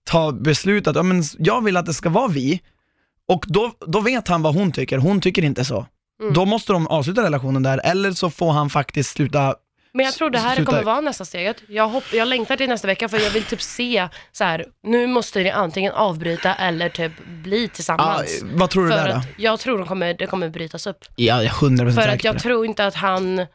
[0.05, 2.61] ta beslut att, ja, men jag vill att det ska vara vi,
[3.29, 5.87] och då, då vet han vad hon tycker, hon tycker inte så.
[6.23, 6.35] Mm.
[6.35, 9.55] Då måste de avsluta relationen där, eller så får han faktiskt sluta
[9.95, 10.71] men jag tror det här Sluta.
[10.71, 11.57] kommer vara nästa steget.
[11.69, 14.67] Jag, hopp, jag längtar till nästa vecka för jag vill typ se så här.
[14.83, 18.39] nu måste ni antingen avbryta eller typ bli tillsammans.
[18.43, 19.21] Ja, vad tror du för där då?
[19.37, 21.05] Jag tror de kommer, det kommer brytas upp.
[21.17, 23.47] Ja, jag är 100% För att jag tror inte att han,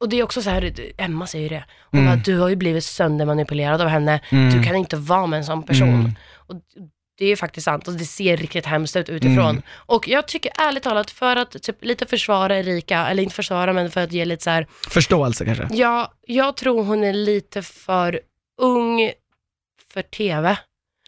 [0.00, 2.12] och det är också så här, Emma säger det, hon Mm.
[2.16, 4.50] bara, du har ju blivit söndermanipulerad av henne, Mm.
[4.58, 5.88] du kan inte vara med en sån person.
[5.88, 6.12] Mm.
[6.36, 6.54] Och
[7.18, 9.38] det är faktiskt sant och det ser riktigt hemskt ut utifrån.
[9.50, 9.62] Mm.
[9.76, 13.90] Och jag tycker ärligt talat, för att typ lite försvara Erika, eller inte försvara men
[13.90, 15.68] för att ge lite så här, Förståelse kanske?
[15.70, 18.20] ja, jag tror hon är lite för
[18.60, 19.12] ung
[19.92, 20.56] för TV.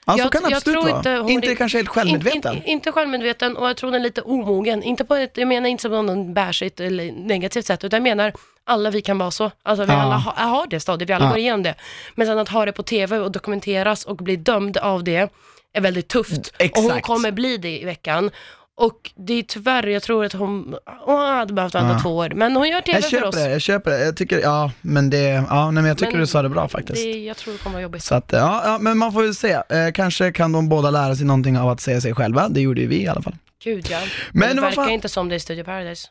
[0.07, 0.97] Ja, så jag, kan det absolut tror.
[0.97, 2.57] Inte, hon Inte är- kanske helt självmedveten.
[2.57, 4.83] In, in, inte självmedveten och jag tror hon är lite omogen.
[4.83, 8.33] Inte på ett, jag menar inte som någon bärsigt eller negativt sätt, utan jag menar
[8.65, 9.51] alla vi kan vara så.
[9.63, 10.03] Alltså vi Ja.
[10.03, 11.29] alla ha, har det stadiet, vi alla Ja.
[11.31, 11.75] går igenom det.
[12.15, 15.33] Men sen att ha det på TV och dokumenteras och bli dömd av det
[15.75, 16.39] är väldigt tufft.
[16.49, 17.07] Och hon exakt.
[17.07, 18.31] kommer bli det i veckan.
[18.77, 22.01] Och det är tyvärr, jag tror att hon, hon hade behövt vänta Ja.
[22.03, 22.33] två år.
[22.35, 23.35] Men hon gör TV Jag för oss.
[23.35, 24.05] det, jag köper det.
[24.05, 25.19] Jag tycker, ja, men det,
[25.51, 27.03] ja, nej, men jag tycker Men du sa det bra faktiskt.
[27.03, 28.03] Det, jag tror det kommer vara jobbigt.
[28.03, 29.53] Så att, ja, ja, men man får väl se.
[29.53, 29.63] Eh,
[29.95, 32.87] kanske kan de båda lära sig någonting av att se sig själva, det gjorde ju
[32.87, 33.35] vi i alla fall.
[33.65, 33.99] Gud ja.
[34.33, 36.09] Men Men det verkar fan- inte som det i Studio Paradise.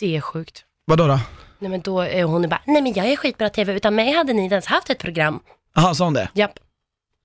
[0.00, 0.64] Det är sjukt.
[0.84, 1.20] Vadå då?
[1.58, 4.32] Nej men då är hon bara, nej men jag är skitbra TV, utan mig hade
[4.32, 5.40] ni inte ens haft ett program.
[5.74, 6.28] Jaha, sa hon det?
[6.34, 6.52] Japp.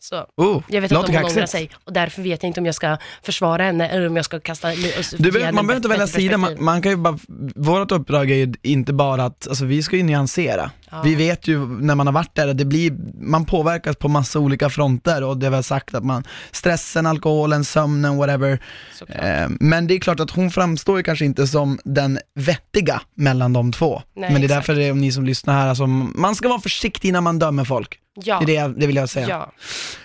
[0.04, 0.26] Så.
[0.38, 2.98] Oh, Jag vet om hon ångrar sig och därför vet jag inte om jag ska
[3.24, 4.70] försvara henne eller om jag ska kasta...
[5.18, 7.20] Du, behöver- man behöver inte välja sida, man, man kan ju bara,
[7.56, 10.72] vårt uppdrag är ju inte bara att, alltså vi ska ju nyansera.
[10.92, 11.02] Ja.
[11.02, 14.40] Vi vet ju när man har varit där, att det blir, man påverkas på massa
[14.40, 18.60] olika fronter och det vi har sagt att man, stressen, alkoholen, sömnen, whatever.
[19.08, 23.54] Eh, men det är klart att hon framstår ju kanske inte som den vettiga mellan
[23.54, 24.02] de två.
[24.16, 24.68] Nej, men det är exakt.
[24.68, 27.64] därför det är, ni som lyssnar här, alltså, man ska vara försiktig när man dömer
[27.66, 27.98] folk.
[28.24, 28.38] Ja.
[28.40, 29.28] Det, är det, jag- det vill jag säga.
[29.30, 29.52] Ja.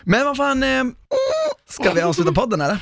[0.05, 0.85] Men vad fan, eh,
[1.69, 2.79] ska vi avsluta podden eller?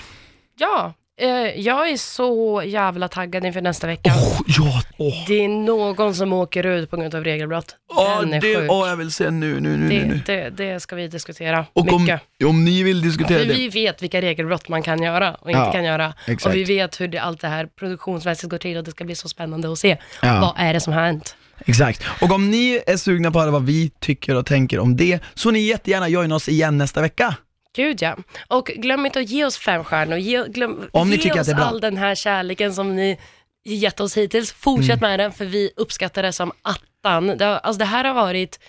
[0.59, 1.28] Ja, eh,
[1.60, 4.12] jag är så jävla taggad inför nästa vecka.
[4.46, 5.14] ja, åh.
[5.26, 7.76] Det är någon som åker ut på grund av regelbrott.
[7.96, 8.70] Åh, Den är det, sjuk.
[8.70, 9.88] åh, jag vill se nu, nu, nu, nu.
[9.88, 10.22] det, nu.
[10.26, 12.20] det, det ska vi diskutera Och om, mycket.
[12.44, 13.54] om ni vill diskutera För det.
[13.54, 16.14] vi vet vilka regelbrott man kan göra och inte Ja, kan göra.
[16.26, 16.46] exakt.
[16.46, 19.14] Och vi vet hur det, allt det här produktionsmässigt går till och det ska bli
[19.14, 19.96] så spännande att se.
[20.22, 20.40] Ja.
[20.40, 21.36] Vad är det som har hänt?
[21.66, 22.04] Exakt.
[22.20, 25.20] Och om ni är sugna på att höra vad vi tycker och tänker om det,
[25.34, 27.34] så ni jättegärna joina oss igen nästa vecka.
[27.76, 28.16] Gud ja.
[28.48, 30.18] Och glöm inte att ge oss fem stjärnor.
[30.18, 31.64] Ge, glöm, Om ni ge tycker att oss det är bra.
[31.64, 33.18] all den här kärleken som ni
[33.64, 34.52] gett oss hittills.
[34.52, 35.10] Fortsätt Mm.
[35.10, 37.26] med den för vi uppskattar det som attan.
[37.26, 38.60] Det, har- alltså det här har varit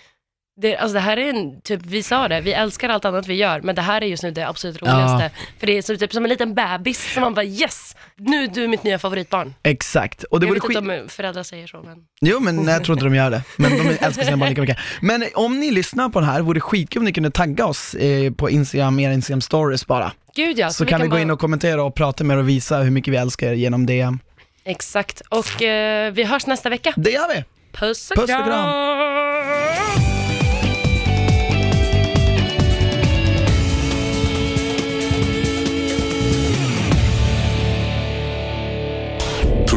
[0.61, 3.33] det, alltså det här är en, typ, vi sa det, vi älskar allt annat vi
[3.33, 4.91] gör, men det här är just nu det absolut Ja.
[4.93, 5.31] roligaste.
[5.59, 8.47] För det är så, typ som en liten bebis som man bara yes, nu är
[8.47, 9.53] du mitt nya favoritbarn.
[9.63, 10.23] Exakt.
[10.23, 10.77] Och det jag vet skit...
[10.77, 13.41] inte om föräldrar säger så, men Jo men nej, jag tror inte de gör det,
[13.57, 14.77] men de älskar sina barn lika mycket.
[15.01, 17.93] Men om ni lyssnar på det här, vore det skitkul om ni kunde tagga oss
[17.93, 20.11] eh, på Instagram, era Instagram stories bara.
[20.35, 20.69] gud ja.
[20.69, 22.91] så, kan vi gå in bara- och kommentera och prata med er och visa hur
[22.91, 24.19] mycket vi älskar er genom DM.
[24.65, 26.93] Exakt, och eh, vi hörs nästa vecka.
[26.95, 27.43] Det gör vi.
[27.71, 28.43] Puss och Puss och kram.
[28.45, 30.04] kram.